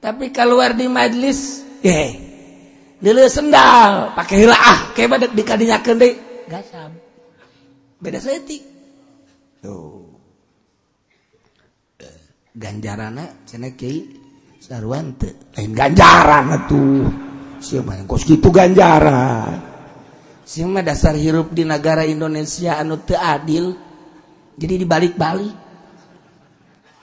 [0.00, 2.16] Tapi keluar di majelis eh
[3.04, 6.16] nele sendal pakai hilah kayak badak dikadinyakeun deui
[6.48, 6.96] gasam.
[8.00, 8.64] Beda setik
[9.60, 10.00] tuh.
[12.56, 14.23] Ganjarana cenah kiai.
[14.64, 17.04] sarwan teh lain ganjaran atuh.
[17.60, 19.60] Sia mah kos kitu ganjaran.
[20.44, 23.76] Sia mah dasar hirup di negara Indonesia anu teu adil
[24.56, 25.56] jadi dibalik-balik.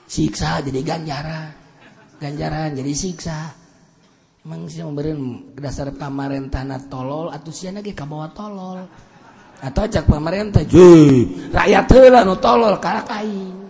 [0.10, 1.54] Siksa jadi ganjaran
[2.18, 3.40] ganjaran jadi siksa.
[4.42, 8.90] Emang sih memberikan dasar pemerintah na tolol atau sih ge kabawa tolol.
[9.62, 10.90] Atau cak pemerintah je
[11.54, 13.70] rakyat hela nu tolol karak aing.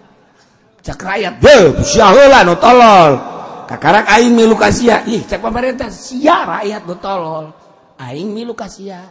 [0.80, 3.41] Cak rakyat je sia hela nu tolol.
[3.80, 5.06] kakak aing milu kasia.
[5.08, 5.88] Ih cek pemerintah.
[5.88, 7.56] Sia rakyat betolol
[7.96, 9.08] aing milu kasia.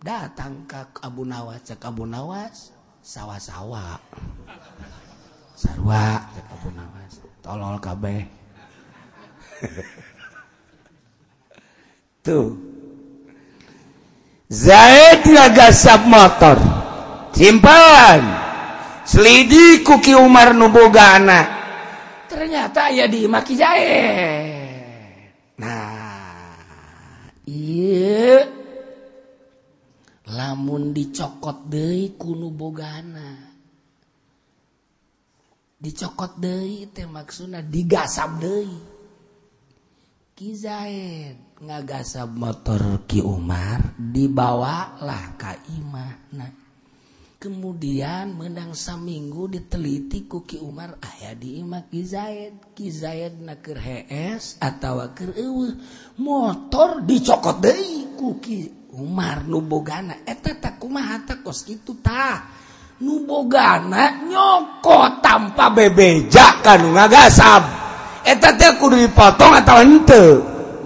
[0.00, 2.70] Datang ke Abu Nawas cek Abu Nawas.
[3.00, 3.98] Sawah-sawa
[5.58, 7.12] sarwa cek Abu Nawas.
[7.42, 8.22] Tolol kabeh.
[12.24, 12.54] Tuh.
[14.50, 16.58] Zaid ngagasap motor.
[17.30, 18.20] Simpalan
[19.08, 21.59] selidi kuki Umar nuboga anak.
[22.30, 25.18] Ternyata ya di Maki Zaid
[25.58, 26.00] nah
[27.50, 28.60] iya.
[30.30, 33.50] Lamun dicokot deui kuno bogana.
[35.80, 38.78] Dicokot deui teh maksudna digasab deui.
[40.38, 46.59] Ki Zaid ngagasab motor Ki Umar dibawalah ka imahna
[47.40, 55.08] kemudian menang minggu diteliti kuki Umar ayah dimak Kizaid Kizaid atawa HS atau
[56.20, 62.60] motor dicokot dari kuki Umar nubogana eta eh, takumaha kos kitu tah.
[63.00, 67.64] Nubogana nyokot tanpa bebeja kan ngagasab
[68.20, 70.30] eta teh kudu dipotong atau henteu.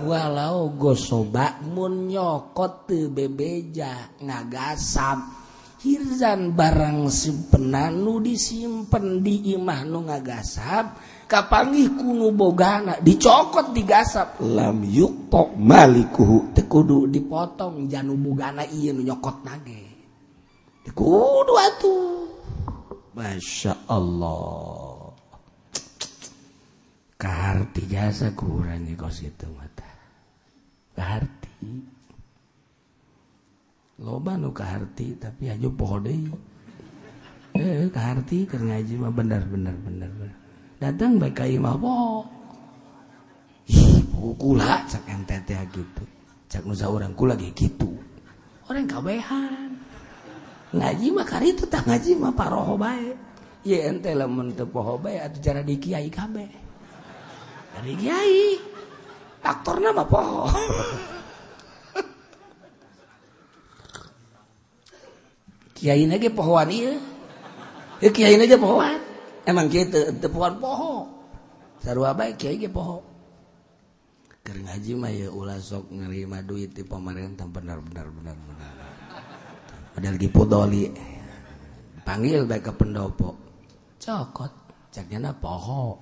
[0.07, 5.44] Walau gosoba mun nyokot teu bebeja ngagasab
[5.85, 10.97] hirzan barang simpenan nu disimpen di imah nu ngagasap
[11.29, 14.41] kapanggih kuno bogana dicokot digasap.
[14.41, 16.57] Lam yuktok malikuhu.
[16.57, 19.85] teu kudu dipotong janu bogana ieu nu nyokot nage.
[20.89, 22.25] Teu kudu atuh.
[23.15, 25.13] Masya Allah.
[27.15, 29.87] Kaharti jasa kurang kos itu mata
[30.93, 31.94] Kaharti
[34.05, 35.97] loba nu kaharti tapi aja poho
[37.55, 40.37] eh kaharti keur ngaji mah bener bener bener bener.
[40.83, 41.79] Datang baik kayu mah
[43.71, 46.05] ih kula cak ente teh gitu.
[46.51, 47.89] Cak nusa orang kula lagi gitu.
[48.67, 49.71] Orang kabehan.
[50.75, 53.15] Ngaji mah kari itu tak ngaji mah paroho bae.
[53.65, 56.51] Ya ente lamun teu poho bae atuh cara di kiai kabeh.
[57.79, 58.39] Dari kiai.
[59.47, 60.45] Aktorna mah poho.
[65.85, 66.97] Kiai ge pohoan iya.
[68.01, 69.05] Ya kiai nage pohoan.
[69.45, 71.05] Emang kiai te, te pohoan poho.
[71.85, 73.05] Sarua baik kiai ge poho.
[74.41, 78.73] Keur ngaji mah ya ulah sok nerima duit di pemerintah benar benar benar benar.
[79.93, 80.89] Padahal dipodoli.
[82.01, 83.37] Panggil baik ke pendopo.
[84.01, 84.53] Cokot.
[84.89, 86.01] Caknya na poho.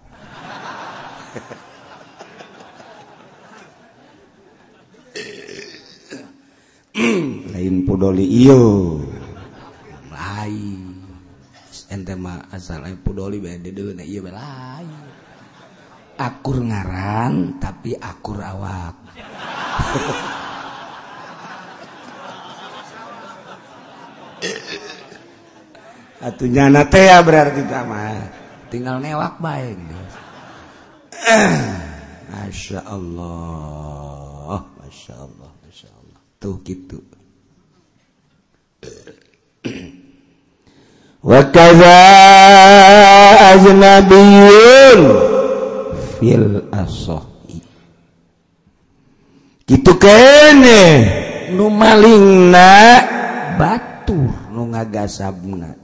[7.50, 9.01] lain podoli iyo
[12.12, 12.84] ente mah asal
[13.72, 14.20] dulu iya
[16.20, 19.00] akur ngaran tapi akur awak.
[26.22, 28.14] Atunya nate ya berarti sama
[28.70, 29.74] tinggal newak baik
[32.30, 36.20] Masya Allah Masya Allah Masya Allah.
[36.38, 37.02] Tuh gitu
[41.22, 41.98] wa kaza
[43.54, 45.00] ajnabiyun
[49.66, 50.82] gitu kene.
[51.52, 52.52] Numaling
[53.60, 54.16] batu
[54.50, 55.76] nu ngagasabna.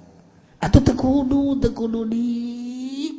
[0.59, 2.27] Atau tekudu tekudu di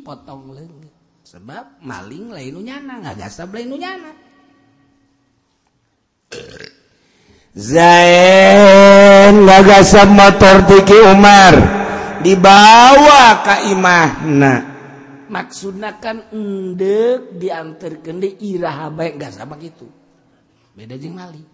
[0.04, 0.90] potong lagi
[1.24, 4.12] sebab maling lain nyana ngagasab lain nyana.
[7.54, 11.79] Zain ngagasab motor tiki Umar
[12.20, 14.54] dibawa Kaimahna
[15.30, 19.86] maksudkan endek diantar kende iraha baik nggak sama gitu.
[20.74, 21.46] Beda jeng maling.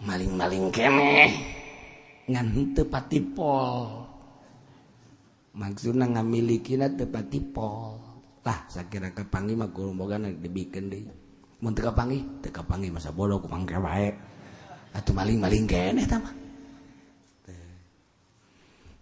[0.00, 1.26] Maling-maling kene
[2.30, 4.06] ngan tepati pol.
[5.58, 7.98] Maksudnya ngamiliki na tepati pol.
[8.46, 11.04] Lah sakira kepangi mah guru boga dibikin deh
[11.60, 14.08] mun teu kapangi teu kapangi masa bodoh kumangke bae
[14.96, 16.39] atuh maling-maling kene tamah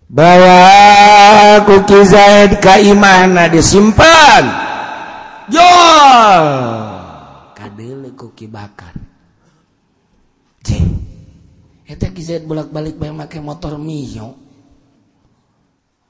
[0.08, 4.44] bawa kuki Zaid kaimana disimpan.
[5.52, 6.44] Jual.
[7.52, 8.96] Kadele kuki bakar.
[10.64, 10.84] Cek
[11.88, 14.36] eta ki Zaid bolak-balik bae make motor Mio.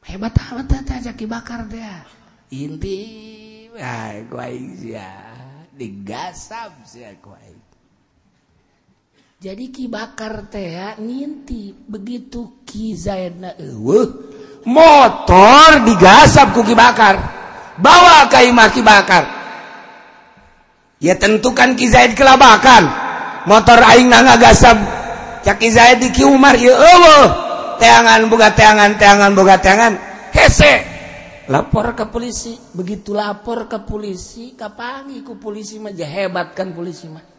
[0.08, 2.02] Hebat amat eta jaki bakar dia.
[2.48, 2.98] Inti
[3.76, 5.10] ay kuai sia.
[5.78, 7.47] Digasap sia kuai
[9.38, 14.28] jadi ki bakar teh nginti begitu ki Zaidna eueuh
[14.68, 17.16] motor digasap ku ki bakar.
[17.78, 19.24] Bawa ka imah ki bakar.
[20.98, 22.90] Ya tentukan ki Zaid kelabakan.
[23.46, 24.76] Motor aing na ngagasap
[25.46, 27.26] cak ki Zaid di ki Umar ya eueuh.
[27.78, 29.94] Teangan boga teangan teangan boga teangan.
[30.34, 30.98] Hese.
[31.48, 32.58] Lapor ke polisi.
[32.74, 37.37] Begitu lapor ke polisi kapangi ku polisi mah hebat kan polisi mah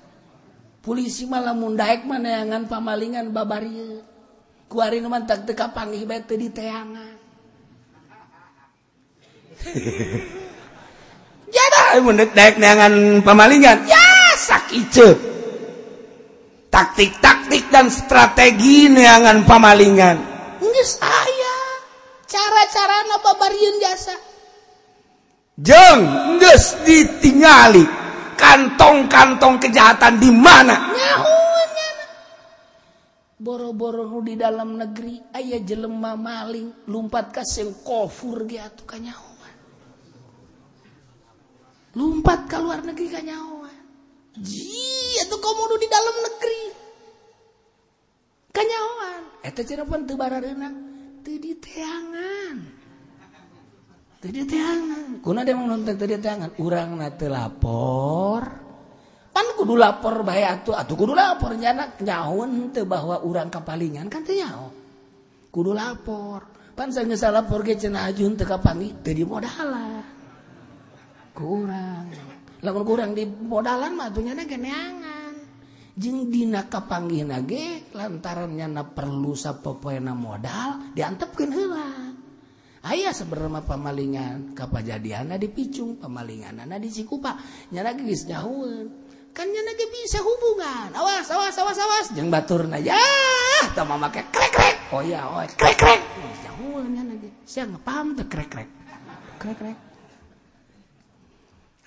[0.80, 3.63] polisi malah mundaek manaangan pamalingan babar
[4.69, 7.15] kuari tak teka panggih bete di teangan.
[11.49, 13.89] Jadi mendet daek neangan pamalingan.
[13.89, 14.07] Ya
[14.38, 14.93] sakit
[16.69, 20.17] taktik-taktik dan strategi neangan pamalingan.
[20.61, 21.57] Ini saya
[22.30, 24.15] cara-cara babarian jasa
[25.59, 25.99] jeng
[26.39, 27.84] nges ditingali
[28.40, 30.96] kantong-kantong kejahatan di mana?
[33.40, 39.56] Boro-boro di dalam negeri ayah jelema maling lumpat kasih kofur dia tuh kanyawan
[41.96, 43.80] lumpat ke luar negeri kanyawan
[44.40, 44.80] ji
[45.18, 46.64] itu komodo di dalam negeri.
[48.50, 50.70] Kanyawan eta cina pun teu barareuna,
[51.22, 52.78] teu diteangan
[56.20, 58.43] tangan urang lapor.
[59.32, 60.76] Pan kudu lapor bay atuh.
[60.76, 61.55] Atuh kudu lapor.
[61.55, 64.67] Nyana nyaun teu bahwa urang kapalingan kan teu nyaho
[65.55, 66.51] kudu lapor.
[66.76, 70.03] Pan saya geus lapor ge cenah ajun teu kapangi teu dimodalan.
[71.32, 72.11] Kurang
[72.59, 75.32] lamun kurang dimodalan mah atuh nyana geneangan
[75.95, 82.18] jeung dina kapanggihna ge lantaran nyana perlu sapopoena modal diantepkeun heula.
[82.86, 87.36] ayaah sebenarnya pemalingan kapjadian dipicung pemalingan anak dikupa
[87.73, 87.91] nyana
[89.30, 90.89] kannya lagi bisa hubungan.
[90.91, 92.05] Awas awas awas awas.
[92.11, 92.97] Jangan batur na ya
[93.77, 94.75] sama make krek krek.
[94.91, 96.01] Oh ya oh krek krek.
[96.43, 98.69] Jauh lagi saya nggak paham tuh krek krek.
[99.39, 99.77] Krek krek.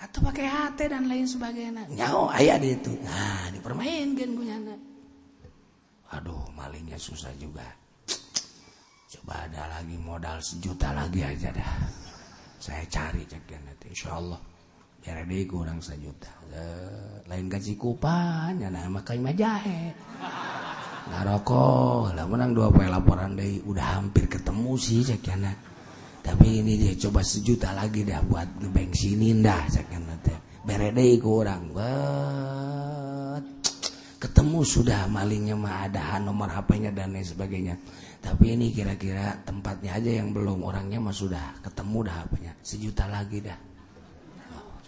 [0.01, 1.83] Atau pakai HT dan lain sebagainya.
[1.93, 2.91] Nyaho oh, ayah di itu.
[3.05, 4.79] Nah dipermainkan punya anak
[6.13, 7.65] aduh malingnya susah juga.
[9.31, 11.71] ada lagi modal sejuta lagi aja dah.
[12.59, 14.39] Saya cari cek nanti insya Allah.
[15.03, 16.31] Biar deh kurang sejuta.
[17.27, 19.91] Lain gaji kupan, ya nama kain majahe.
[21.11, 23.59] Ngaroko, lah menang dua poin laporan deh.
[23.67, 25.27] Udah hampir ketemu sih cek
[26.23, 30.31] Tapi ini dia coba sejuta lagi dah buat ngebengsinin dah cekan nanti.
[30.63, 31.75] Berede kurang.
[31.75, 32.62] Wah.
[34.43, 37.79] Ketemu sudah malingnya mah ada nomor HP-nya dan lain sebagainya.
[38.19, 40.67] Tapi ini kira-kira tempatnya aja yang belum.
[40.67, 43.55] Orangnya mah sudah ketemu dah HP-nya sejuta lagi dah.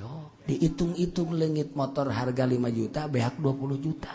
[0.03, 4.11] Oh, dihitung-hitung lengit motor harga 5 juta beak 20 juta.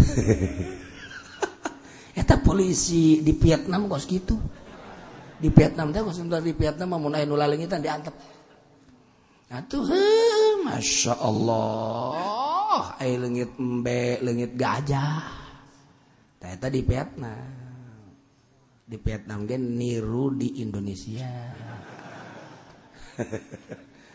[2.24, 4.40] Eta polisi di Vietnam kos gitu.
[5.36, 8.16] Di Vietnam teh sebentar di Vietnam mau naik nula lengitan diantep.
[9.52, 9.84] Atuh
[10.64, 12.39] masya Allah
[12.70, 15.22] ai lengit embe lengit gajah.
[16.38, 17.50] Ternyata di Vietnam.
[18.86, 21.30] Di Vietnam gen niru di Indonesia.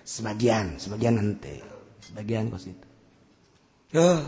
[0.06, 1.58] Sebagian sebagian nanti
[2.06, 2.88] sebagian kos itu.
[3.97, 4.22] Oh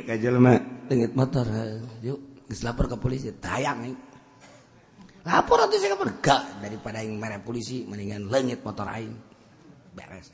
[0.00, 0.58] tak aja lemah
[0.90, 1.46] lengit motor
[2.02, 2.18] yuk
[2.66, 3.30] lapor ke polisi.
[3.38, 3.94] Tayang
[5.22, 9.29] lapor atau saya gak daripada yang merah polisi mendingan lengit motor aing
[10.08, 10.32] beres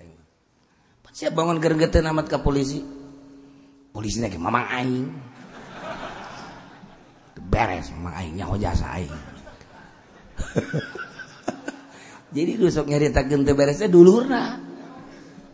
[1.16, 2.84] siap bangun gergetan amat ke polisi.
[3.88, 5.08] Polisi lagi mamang aing.
[7.48, 9.16] Beres mamang aing nyaho jasa aing.
[12.36, 14.60] Jadi dusok nyari gente beresnya dulurna.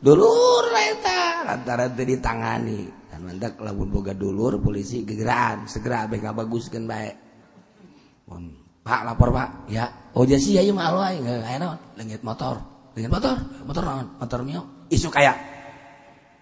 [0.03, 2.81] Dulurna eta lantaran tadi ditangani.
[3.07, 7.11] Dan mandak lamun boga dulur polisi gegeran segera abk bagus kan bae
[8.83, 9.71] Pak lapor pak.
[9.71, 10.11] Ya.
[10.19, 11.23] Oh jadi sih ayo malu aing.
[11.23, 12.72] Eh, ayo leungit motor.
[12.93, 14.63] Lengit motor motor naon motor mio.
[14.93, 15.37] Isu kayak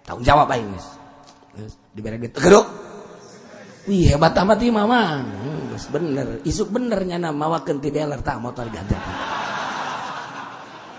[0.03, 0.88] tanggung jawab aing geus
[1.94, 2.66] dibere gitu geruk
[3.90, 5.22] wih hebat amat ieu mama.
[5.74, 6.42] Geus bener.
[6.46, 8.94] Isuk bener nyana mawakeun ti dealer tah motor ganti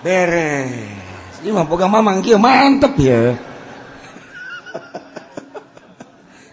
[0.02, 1.36] beres.
[1.42, 3.32] Ieu mah boga mamang kieu mantep ya.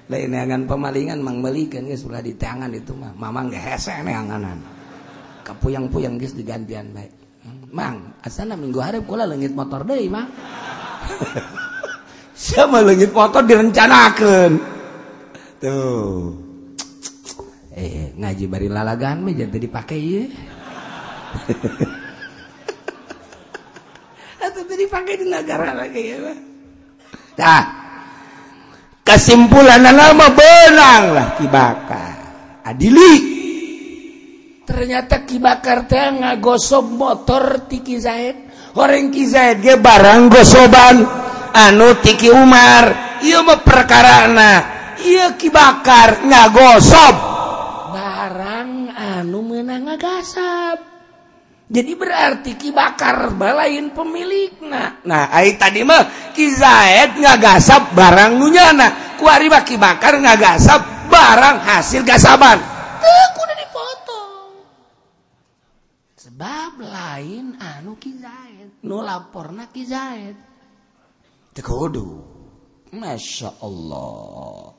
[0.09, 4.79] Lain pemalingan mang melikan geus sudah di tangan itu mah mamang ge hese neanganan
[5.45, 7.13] kapuyang-puyang geus digantian baik.
[7.13, 7.28] hmm,
[7.69, 10.25] mang asana minggu hareup kula leungit motor deui mah
[12.39, 14.53] sama leungit motor direncanakeun.
[15.59, 16.39] Tuh.
[17.75, 20.23] Eh ngaji bari lalagan mah jadi dipake ieu.
[24.45, 26.39] Atau dipakai di negara lagi ya mah
[27.39, 27.65] dah.
[29.07, 32.19] Kesimpulan nama benanglah kibakar
[32.61, 33.38] adili
[34.69, 38.37] ternyata kibakar teh ngagosok motor tiki Zaid.
[38.77, 40.97] Orang ki Zaid ge barang gosoban.
[41.57, 44.53] Anu tiki Umar ieu mah perkarana.
[45.01, 47.17] Ieu kibakar ngagosok
[47.97, 50.99] barang anu meunang ngagasab
[51.69, 58.49] jadi berarti kibakar balain pemilik nah nah ai tadi mah ki Zaid ngagasab barang nu
[58.49, 59.17] nyana.
[59.21, 62.57] Ku ari bakar ngagasab barang hasil gasaban.
[63.03, 63.27] Teu
[66.39, 70.39] sebab lain anu Kizaid nu laporna Kizaid
[71.51, 72.07] teu kudu
[72.95, 74.71] Masya Allah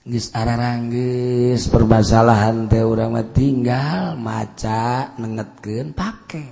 [0.00, 6.50] Geus araranggeus permasalahan teh urang mah tinggal maca nengetkeun pake.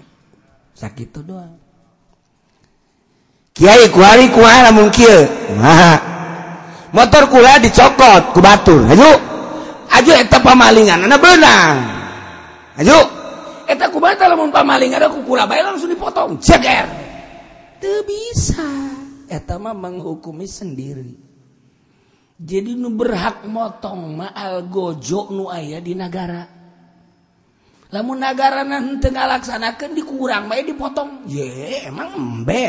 [0.76, 1.56] Sakitu doang.
[3.56, 5.24] Kiai kuari kuara lamun kieu.
[5.58, 5.96] Nah.
[6.92, 8.84] Motor kula dicokot ku batur.
[8.84, 9.16] Hayu.
[9.96, 11.97] Aju eta pamalingan ana beunang.
[12.78, 12.98] ayo.
[13.68, 16.40] Eta ku batal pamaling ada kukula bae langsung dipotong?
[16.40, 16.88] Jeger
[17.78, 18.66] teu bisa.
[19.28, 21.14] Eta mah menghukumi sendiri.
[22.38, 26.46] Jadi nu berhak motong maal algojo nu aya di negara
[27.88, 31.26] lamun negara nanti ngalaksanakan dikurang bae dipotong.
[31.26, 32.66] Ye emang embe.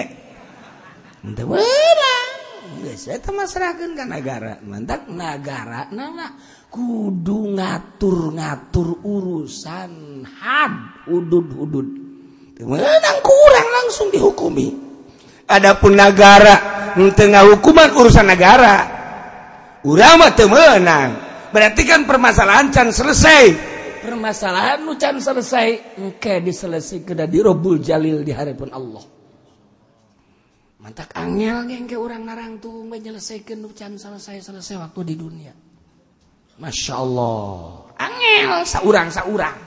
[1.21, 2.29] Ente berang
[2.79, 6.33] geus eta masrahkeun ka negara mantak negara nana
[6.69, 10.73] kudu ngatur-ngatur urusan had
[11.09, 12.09] udud-hudud
[12.65, 14.67] menang kurang langsung dihukumi.
[15.49, 16.55] Adapun negara
[16.93, 18.75] tengah hukuman urusan negara
[19.87, 21.09] ulama temenang
[21.49, 23.71] berarti kan permasalahan can selesai.
[24.03, 29.03] Permasalahan can selesai engke diselesai kena dirobul jalil di hadapan Allah.
[30.79, 35.68] Mantak angel engke orang narang tuh menyelesaikan can selesai selesai waktu di dunia.
[36.59, 39.57] Masya Allah angel saurang saurang.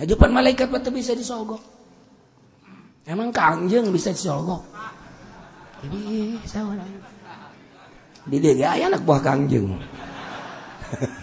[0.00, 1.60] Ajupan malaikat mata bisa disogok.
[3.04, 4.64] Emang kangjeng bisa disogok?
[5.84, 6.92] Jadi saurang.
[8.24, 9.68] Di dia ayah anak buah kangjeng.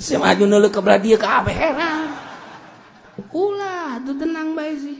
[0.00, 2.08] Si maju nulu ke dia ke apa heran.
[3.36, 4.96] Ulah tuh tenang baik sih.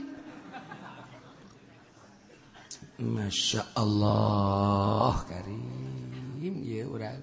[3.01, 6.37] Masya Allah Karim.
[6.61, 7.17] Ya orang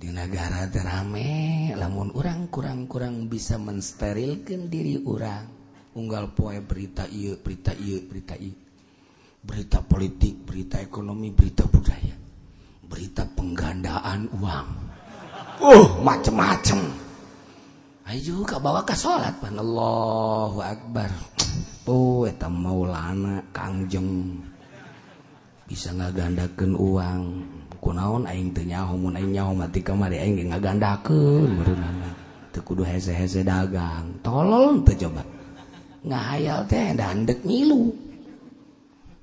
[0.00, 5.44] di negara rame lamun orang kurang-kurang bisa mensterilkan diri orang
[5.92, 8.70] unggal poe berita iya berita iya berita iya
[9.40, 12.16] berita politik berita ekonomi berita budaya.
[12.84, 14.68] Berita penggandaan uang.
[15.60, 16.80] Uh macem-macem.
[18.10, 19.54] Ayo juga bawa ke sholat pan.
[19.56, 21.08] Allahu Akbar.
[21.86, 24.42] Oh eta maulana kangjeng.
[25.70, 27.22] Bisa ngagandakan uang.
[27.80, 32.12] kunaon aing teu nyaho mun aing nyaho mati kamari aing ge ngagandakeun meureunana.
[32.52, 34.20] Teu kudu hese-hese dagang.
[34.20, 35.24] Tolol teu coba.
[36.04, 37.92] Ngahayal teh dandek ngilu.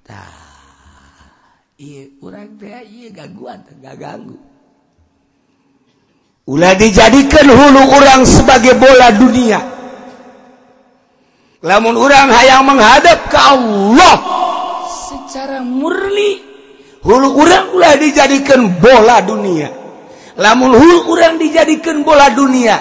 [0.02, 0.34] Tah
[1.78, 4.38] ieu urang teh ieu gangguan gaganggu.
[6.48, 9.60] Ulah dijadikan hulu orang sebagai bola dunia.
[11.60, 14.16] Lamun orang hayang menghadap ke Allah
[14.88, 16.47] secara murni
[17.08, 19.72] hulu orang ulah dijadikan bola dunia.
[20.36, 22.76] Namun hulu orang dijadikan bola dunia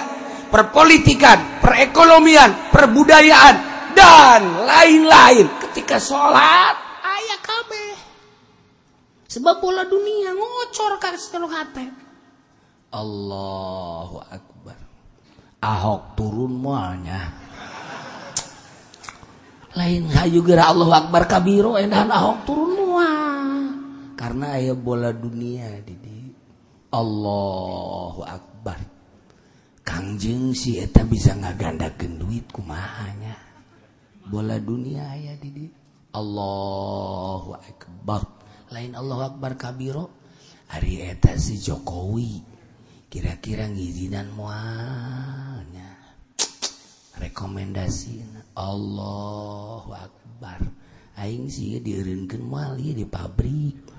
[0.51, 3.55] perpolitikan perekonomian perbudayaan
[3.95, 5.47] dan lain-lain.
[5.71, 6.75] Ketika sholat
[7.07, 7.95] ayah kabeh.
[9.31, 11.87] Sebab bola dunia ngocor setelah hati.
[12.91, 14.77] Allahu Akbar.
[15.57, 17.47] Ahok turun mualnya
[19.77, 23.09] lain hayu gerak Allah Akbar kabiro edan ahok turun mua
[24.17, 26.33] karena aya bola dunia Didi.
[26.89, 28.81] Allahu Akbar.
[29.85, 33.37] Kangjeng si eta bisa ngagandakeun duit kumahanya.
[34.25, 35.69] Bola dunia aya Didi.
[36.17, 38.25] Allahu Akbar.
[38.73, 40.09] Lain Allahu Akbar kabiro.
[40.73, 42.57] Hari eta si Jokowi.
[43.07, 45.95] Kira-kira ngizinan mualnya
[47.21, 48.21] rekomendasi
[48.57, 50.59] Allahu Akbar.
[51.17, 53.96] Aing sih dieureunkeun moal di pabrik.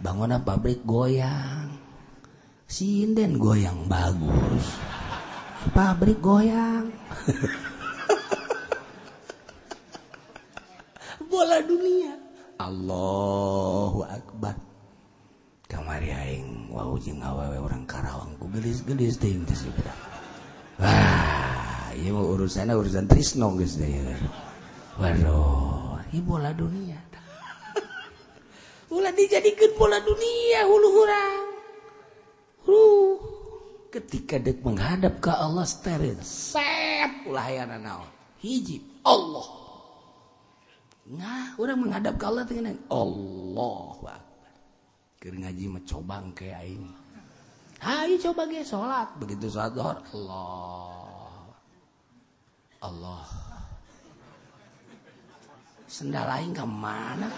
[0.00, 1.68] Bangunan pabrik goyang.
[2.66, 4.80] Sinden goyang bagus.
[5.76, 6.88] Pabrik goyang.
[11.30, 12.18] Bola dunia.
[12.60, 14.52] Allahu akbar.
[15.70, 19.54] Kamari aing wau jeung awewe orang Karawang ku gelis-gelis teh teh
[20.82, 23.92] wah Iya mau urusannya urusan Trisno guys deh.
[24.96, 26.89] Waduh, ini bola dunia.
[29.30, 31.44] Dijadikan bola dunia hulu hurang.
[32.66, 33.14] Huh.
[33.94, 38.10] Ketika dek menghadap ke Allah steril, sep hayana naon.
[38.42, 39.46] Hiji Allah.
[41.14, 44.18] Nah, orang menghadap ke Allah dengan Allah.
[45.22, 46.90] Keur ngaji mencoba kayak ini.
[47.86, 51.54] Ayo coba ge salat, begitu salat Allah
[52.82, 53.22] Allah
[55.86, 57.30] sendal lain ke mana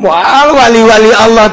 [0.00, 1.48] mual wali-wali Allah.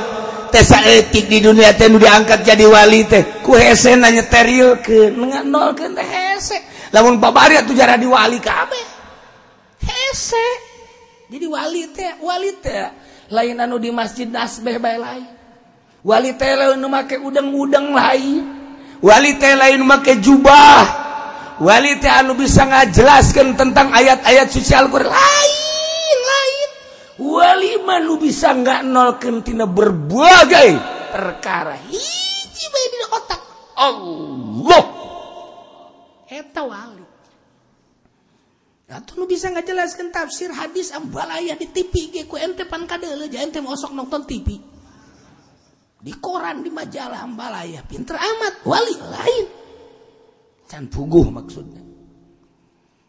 [0.53, 3.41] Tesa etik di dunia teh nu diangkat jadi wali teh.
[3.41, 5.17] Ku hese na nyeterilkeun
[5.49, 6.61] nol ke hese.
[6.93, 8.85] Lamun babari atuh jara di wali kabeh.
[9.81, 10.47] Hese.
[11.33, 12.85] Jadi wali teh wali teh.
[13.33, 15.25] Lain anu di masjid nasbeh bae lain.
[16.05, 18.45] Wali teh lain nu make udang-udang lain.
[19.01, 20.85] Wali teh lain nu make jubah.
[21.65, 25.62] Wali teh anu bisa ngajelaskeun tentang ayat-ayat suci Al-Qur'an lain.
[27.17, 30.77] Lain wali manu bisa nggak nolkeun tina berbagai
[31.13, 33.41] perkara hiji bae di otak
[33.77, 34.85] Allah
[36.29, 37.05] eta wali
[38.93, 43.41] Atau nu bisa ngajelaskan tafsir hadis ambalaya di TV ge ku ente pan kadele ja
[43.41, 44.53] ente osok nonton TV.
[45.97, 49.45] Di koran di majalah ambalaya pinter amat wali lain.
[50.69, 51.81] Can puguh maksudnya.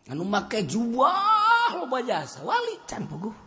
[0.08, 3.43] Anu make jubah loba jasa wali can puguh.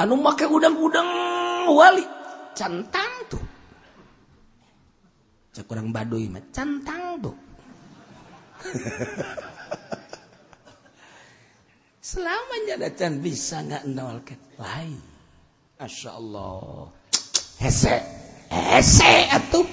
[0.00, 2.04] anu make udang-udangwali
[2.56, 3.44] cantang tuh.
[5.68, 7.36] Kurang badui mah cantang tuh.
[12.10, 14.40] Selamanya datang bisa nggak nolkan?
[14.56, 15.10] Lain
[15.80, 16.88] asya Allah.
[17.60, 17.96] Hese.
[18.48, 19.68] Hese atuh.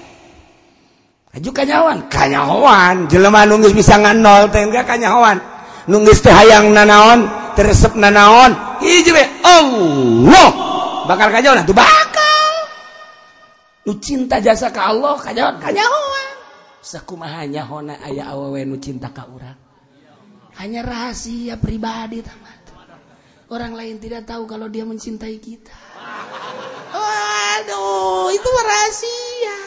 [1.35, 5.37] Aju kanyawan, kanyawan, jelema nunggis bisa nganol, teh enggak kanyawan,
[5.85, 8.53] nunggis teh hayang nanaon, teresep na naon?
[8.85, 10.49] Hiji we Allah!
[11.09, 12.53] Bakal kajawan tuh bakal.
[13.89, 16.27] Nu cinta jasa ka Allah kajawan kajawan
[16.87, 19.59] sakumaha nyahona aya awewe nu cinta ka urang.
[20.57, 22.55] Hanya rahasia pribadi tamat.
[23.47, 25.75] Orang lain tidak tahu kalau dia mencintai kita.
[26.91, 29.57] Aduh itu rahasia.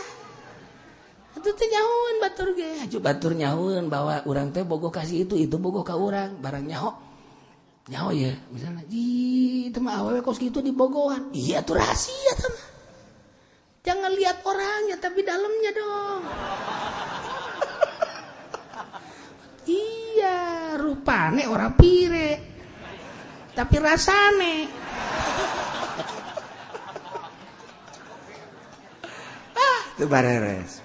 [1.40, 2.84] Itu teh nyaun batur ge.
[2.84, 6.92] Hajo batur nyaun bahwa orang teh bogoh kasih itu itu bogoh ka orang barang nyaho.
[7.90, 12.70] Nyawa ya misalnya di teman awal kos itu di Bogoan iya tuh rahasia teman
[13.82, 16.22] jangan lihat orangnya tapi dalamnya dong.
[19.70, 22.42] Iya rupane orang pire
[23.54, 24.66] tapi rasane.
[29.54, 30.82] Ah itu bareres.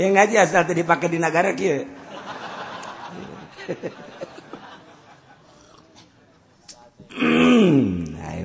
[0.00, 1.84] Yang ngaji asal tadi dipakai di negara kia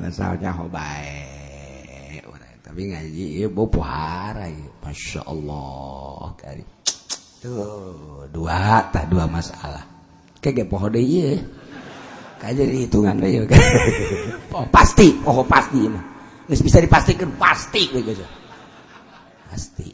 [0.03, 2.23] masalahnya baik
[2.63, 4.51] tapi ngaji ibu puhara
[4.83, 6.63] masya Allah kali
[7.39, 9.81] tuh dua tak dua masalah
[10.43, 11.39] kayak poho deh iya
[12.43, 13.47] kayak jadi hitungan deh
[14.51, 16.03] oh pasti oh pasti mah
[16.47, 18.25] nggak bisa dipastikan pasti gitu
[19.47, 19.87] pasti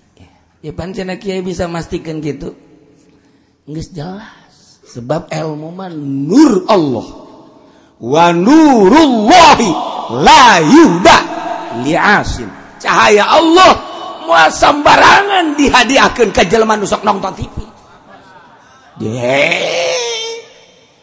[0.65, 2.51] ya pancen kiai bisa mastikan gitu
[3.69, 4.43] nggak jelas
[4.93, 7.22] sebab ilmu mah nur Allah.
[8.04, 9.72] wanurullahi
[10.12, 11.18] layuda
[11.88, 12.51] liasin
[12.84, 13.72] cahaya Allah
[14.28, 17.64] mual sembarangan dihadiahkan ke jelman nusok nonton TV
[18.93, 19.97] Deh.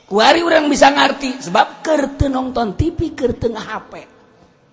[0.06, 3.92] Kuari orang bisa ngerti sebab kertu nonton TV kertu HP.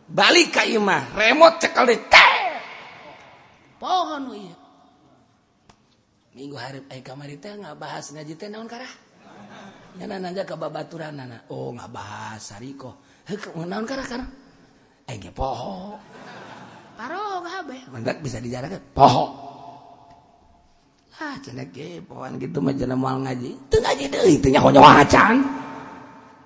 [0.06, 1.98] Balik ke imah, remote cekal deh.
[3.78, 4.56] Pohon iya.
[6.34, 8.90] Minggu hari eh kamari teh nggak bahas ngaji teh naon karah.
[9.98, 11.42] nyana nanya ke babaturan nana.
[11.50, 13.36] Oh nggak bahasariko eh,
[15.34, 15.98] poho.
[18.24, 19.26] Bisa dijarakan poho.
[21.18, 21.74] Ah cenek
[22.06, 23.58] pohon gitu cenah moal ngaji.
[23.58, 25.42] Itu ngaji deh itu nyaho acan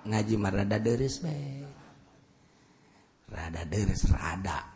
[0.07, 1.67] ngaji mah rada deres be.
[3.29, 4.71] Rada deres rada.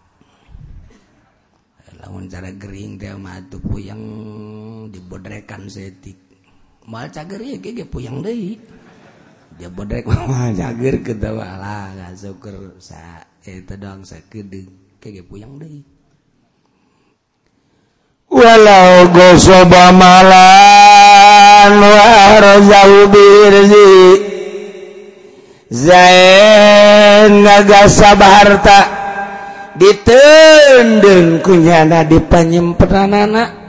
[1.95, 4.03] Lamun cara gering teh mah tuh puyeng
[4.91, 6.24] dibodrekan setik.
[6.85, 8.61] mal cager ya ge puyang deui.
[9.55, 15.81] Dia bodrek mal cager ketawa lah syukur sa eh, eta doang sakedeung ge puyang deui.
[18.25, 22.09] Walau gosoba malan wa
[22.41, 23.93] razau birzi.
[25.65, 28.79] Zain nagasabaharta
[29.75, 33.64] ditendeng kunyana di panyemperanana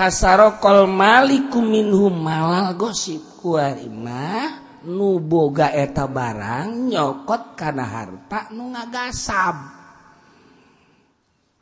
[0.00, 4.48] pasarokol Maliku minhum malal gosip kuarima
[4.88, 9.60] nuboga eta barang nyokot karena harta nu ngagasab.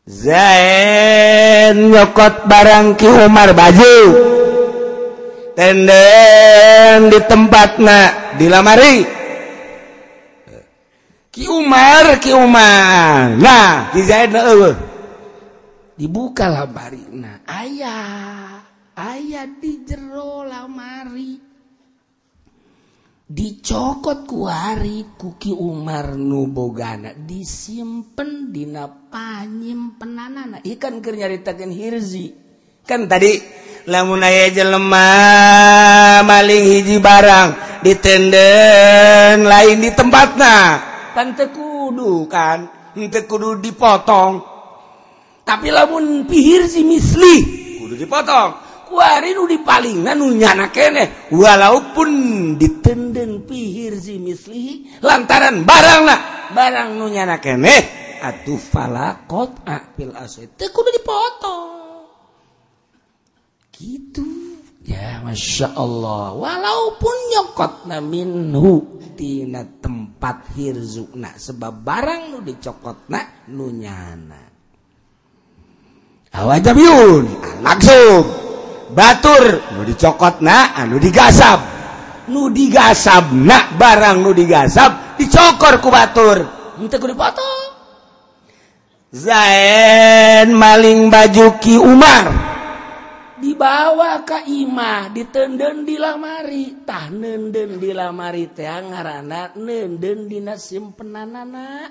[0.07, 3.99] Zain nyokot barang Ki Umar baju.
[5.59, 7.99] Tenden di tempatna
[8.39, 8.97] di lamari.
[11.35, 13.35] Ki Umar Ki Umar.
[13.35, 14.88] Nah Ki Zain uh,
[15.99, 17.03] dibuka lamari.
[17.11, 18.63] Nah ayah
[18.95, 21.51] ayah di jero lamari.
[23.29, 32.33] Dicokot kuari kuki Umar nubogana disimpen dina panyimpenanana ikan keur nyaritakeun hirzi.
[32.89, 33.37] Kan tadi
[33.85, 35.13] lamun aya jelema
[36.25, 40.57] maling hiji barang ditenden lain di tempatna.
[41.13, 42.65] Kan teu kudu kan
[42.97, 44.48] teu kudu dipotong.
[45.49, 47.37] Tapi lamun pihir si misli.
[47.81, 48.69] Kudu dipotong.
[48.85, 51.33] Kuarinu di paling nunya kene.
[51.33, 52.09] Walaupun
[52.61, 56.21] ditenden pihir si misli lantaran barang lah
[56.53, 57.97] barang nunya kene.
[58.21, 61.65] Atuh falakot apil aset kudu dipotong.
[63.73, 64.29] Gitu.
[64.85, 66.37] Ya masya Allah.
[66.37, 74.48] Walaupun nyokot na minhu tina tempat hirzukna sebab barang nu dicokot na nunyana
[76.39, 77.27] awaun
[77.63, 78.27] langsung.
[78.89, 81.61] Batur nu dicokot na anu ah, digasab.
[82.33, 86.39] Nu digasab na barang nu digasab dicokor ku batur.
[86.81, 87.69] Henteu kudu dipotong.
[89.13, 92.27] Zain maling baju Ki Umar.
[93.39, 96.83] Dibawa ke imah ditenden di lamari.
[96.83, 101.87] Tah nenden di lamari teh ngaranna nenden dina simpenanana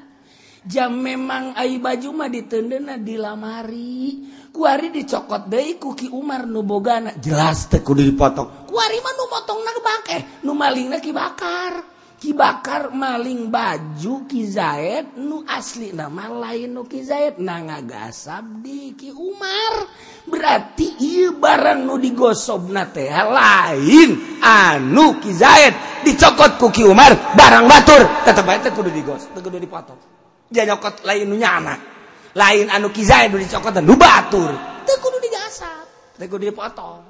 [0.67, 4.27] jam memang ai baju mah ditendena di lamari.
[4.57, 8.65] kuari dicokot dari kuki Umar nubogana jelas teku dipotong.
[8.65, 11.93] Kuari mah nu nak bangke nu malingna ki bakar.
[12.17, 17.37] Ki bakar maling baju ki Zaid nu asli nama lain nu ki Zaid.
[17.37, 19.85] Nah ngagasab di ki Umar.
[20.25, 24.41] Berarti iya barang nu digosob teh lain.
[24.41, 28.01] Anu ki Zaid dicokot kuki Umar barang batur.
[28.25, 30.01] Tetep aja kudu digos kudu dipotong.
[30.49, 31.96] Dia nyokot lain nu nyana.
[32.35, 34.51] lain anu kizai dulu dicokot lu batur
[34.87, 35.85] teh kudu digasap.
[36.17, 37.03] Teh kudu dipotong.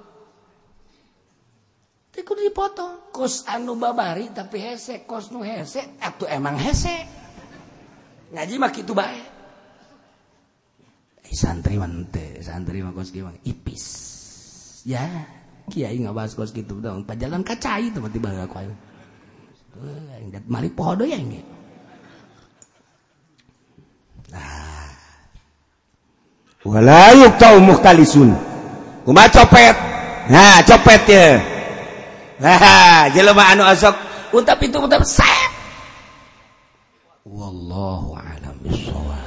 [2.12, 3.14] Teh kudu dipotong.
[3.14, 6.96] Kos anu babari tapi hese kos nu hese atau emang hese.
[8.34, 9.22] Ngaji mah kitu bae.
[11.24, 13.86] Eh, santri mante santri mah kos gimana ipis.
[14.84, 15.06] Ya
[15.72, 17.08] kiai ngabahas kos gitu dong.
[17.08, 18.74] Pajalan kacai tuh tiba aku ayo
[20.48, 21.42] mari podo ya ini
[24.34, 24.67] nah
[26.68, 28.36] walayuk tau muhtalisun
[29.08, 29.76] kuma copet.
[30.28, 31.40] Nah copet ya
[32.38, 33.96] nah jelema anu asok
[34.30, 35.50] untap itu untap set
[37.26, 39.27] wallahu alam bisawab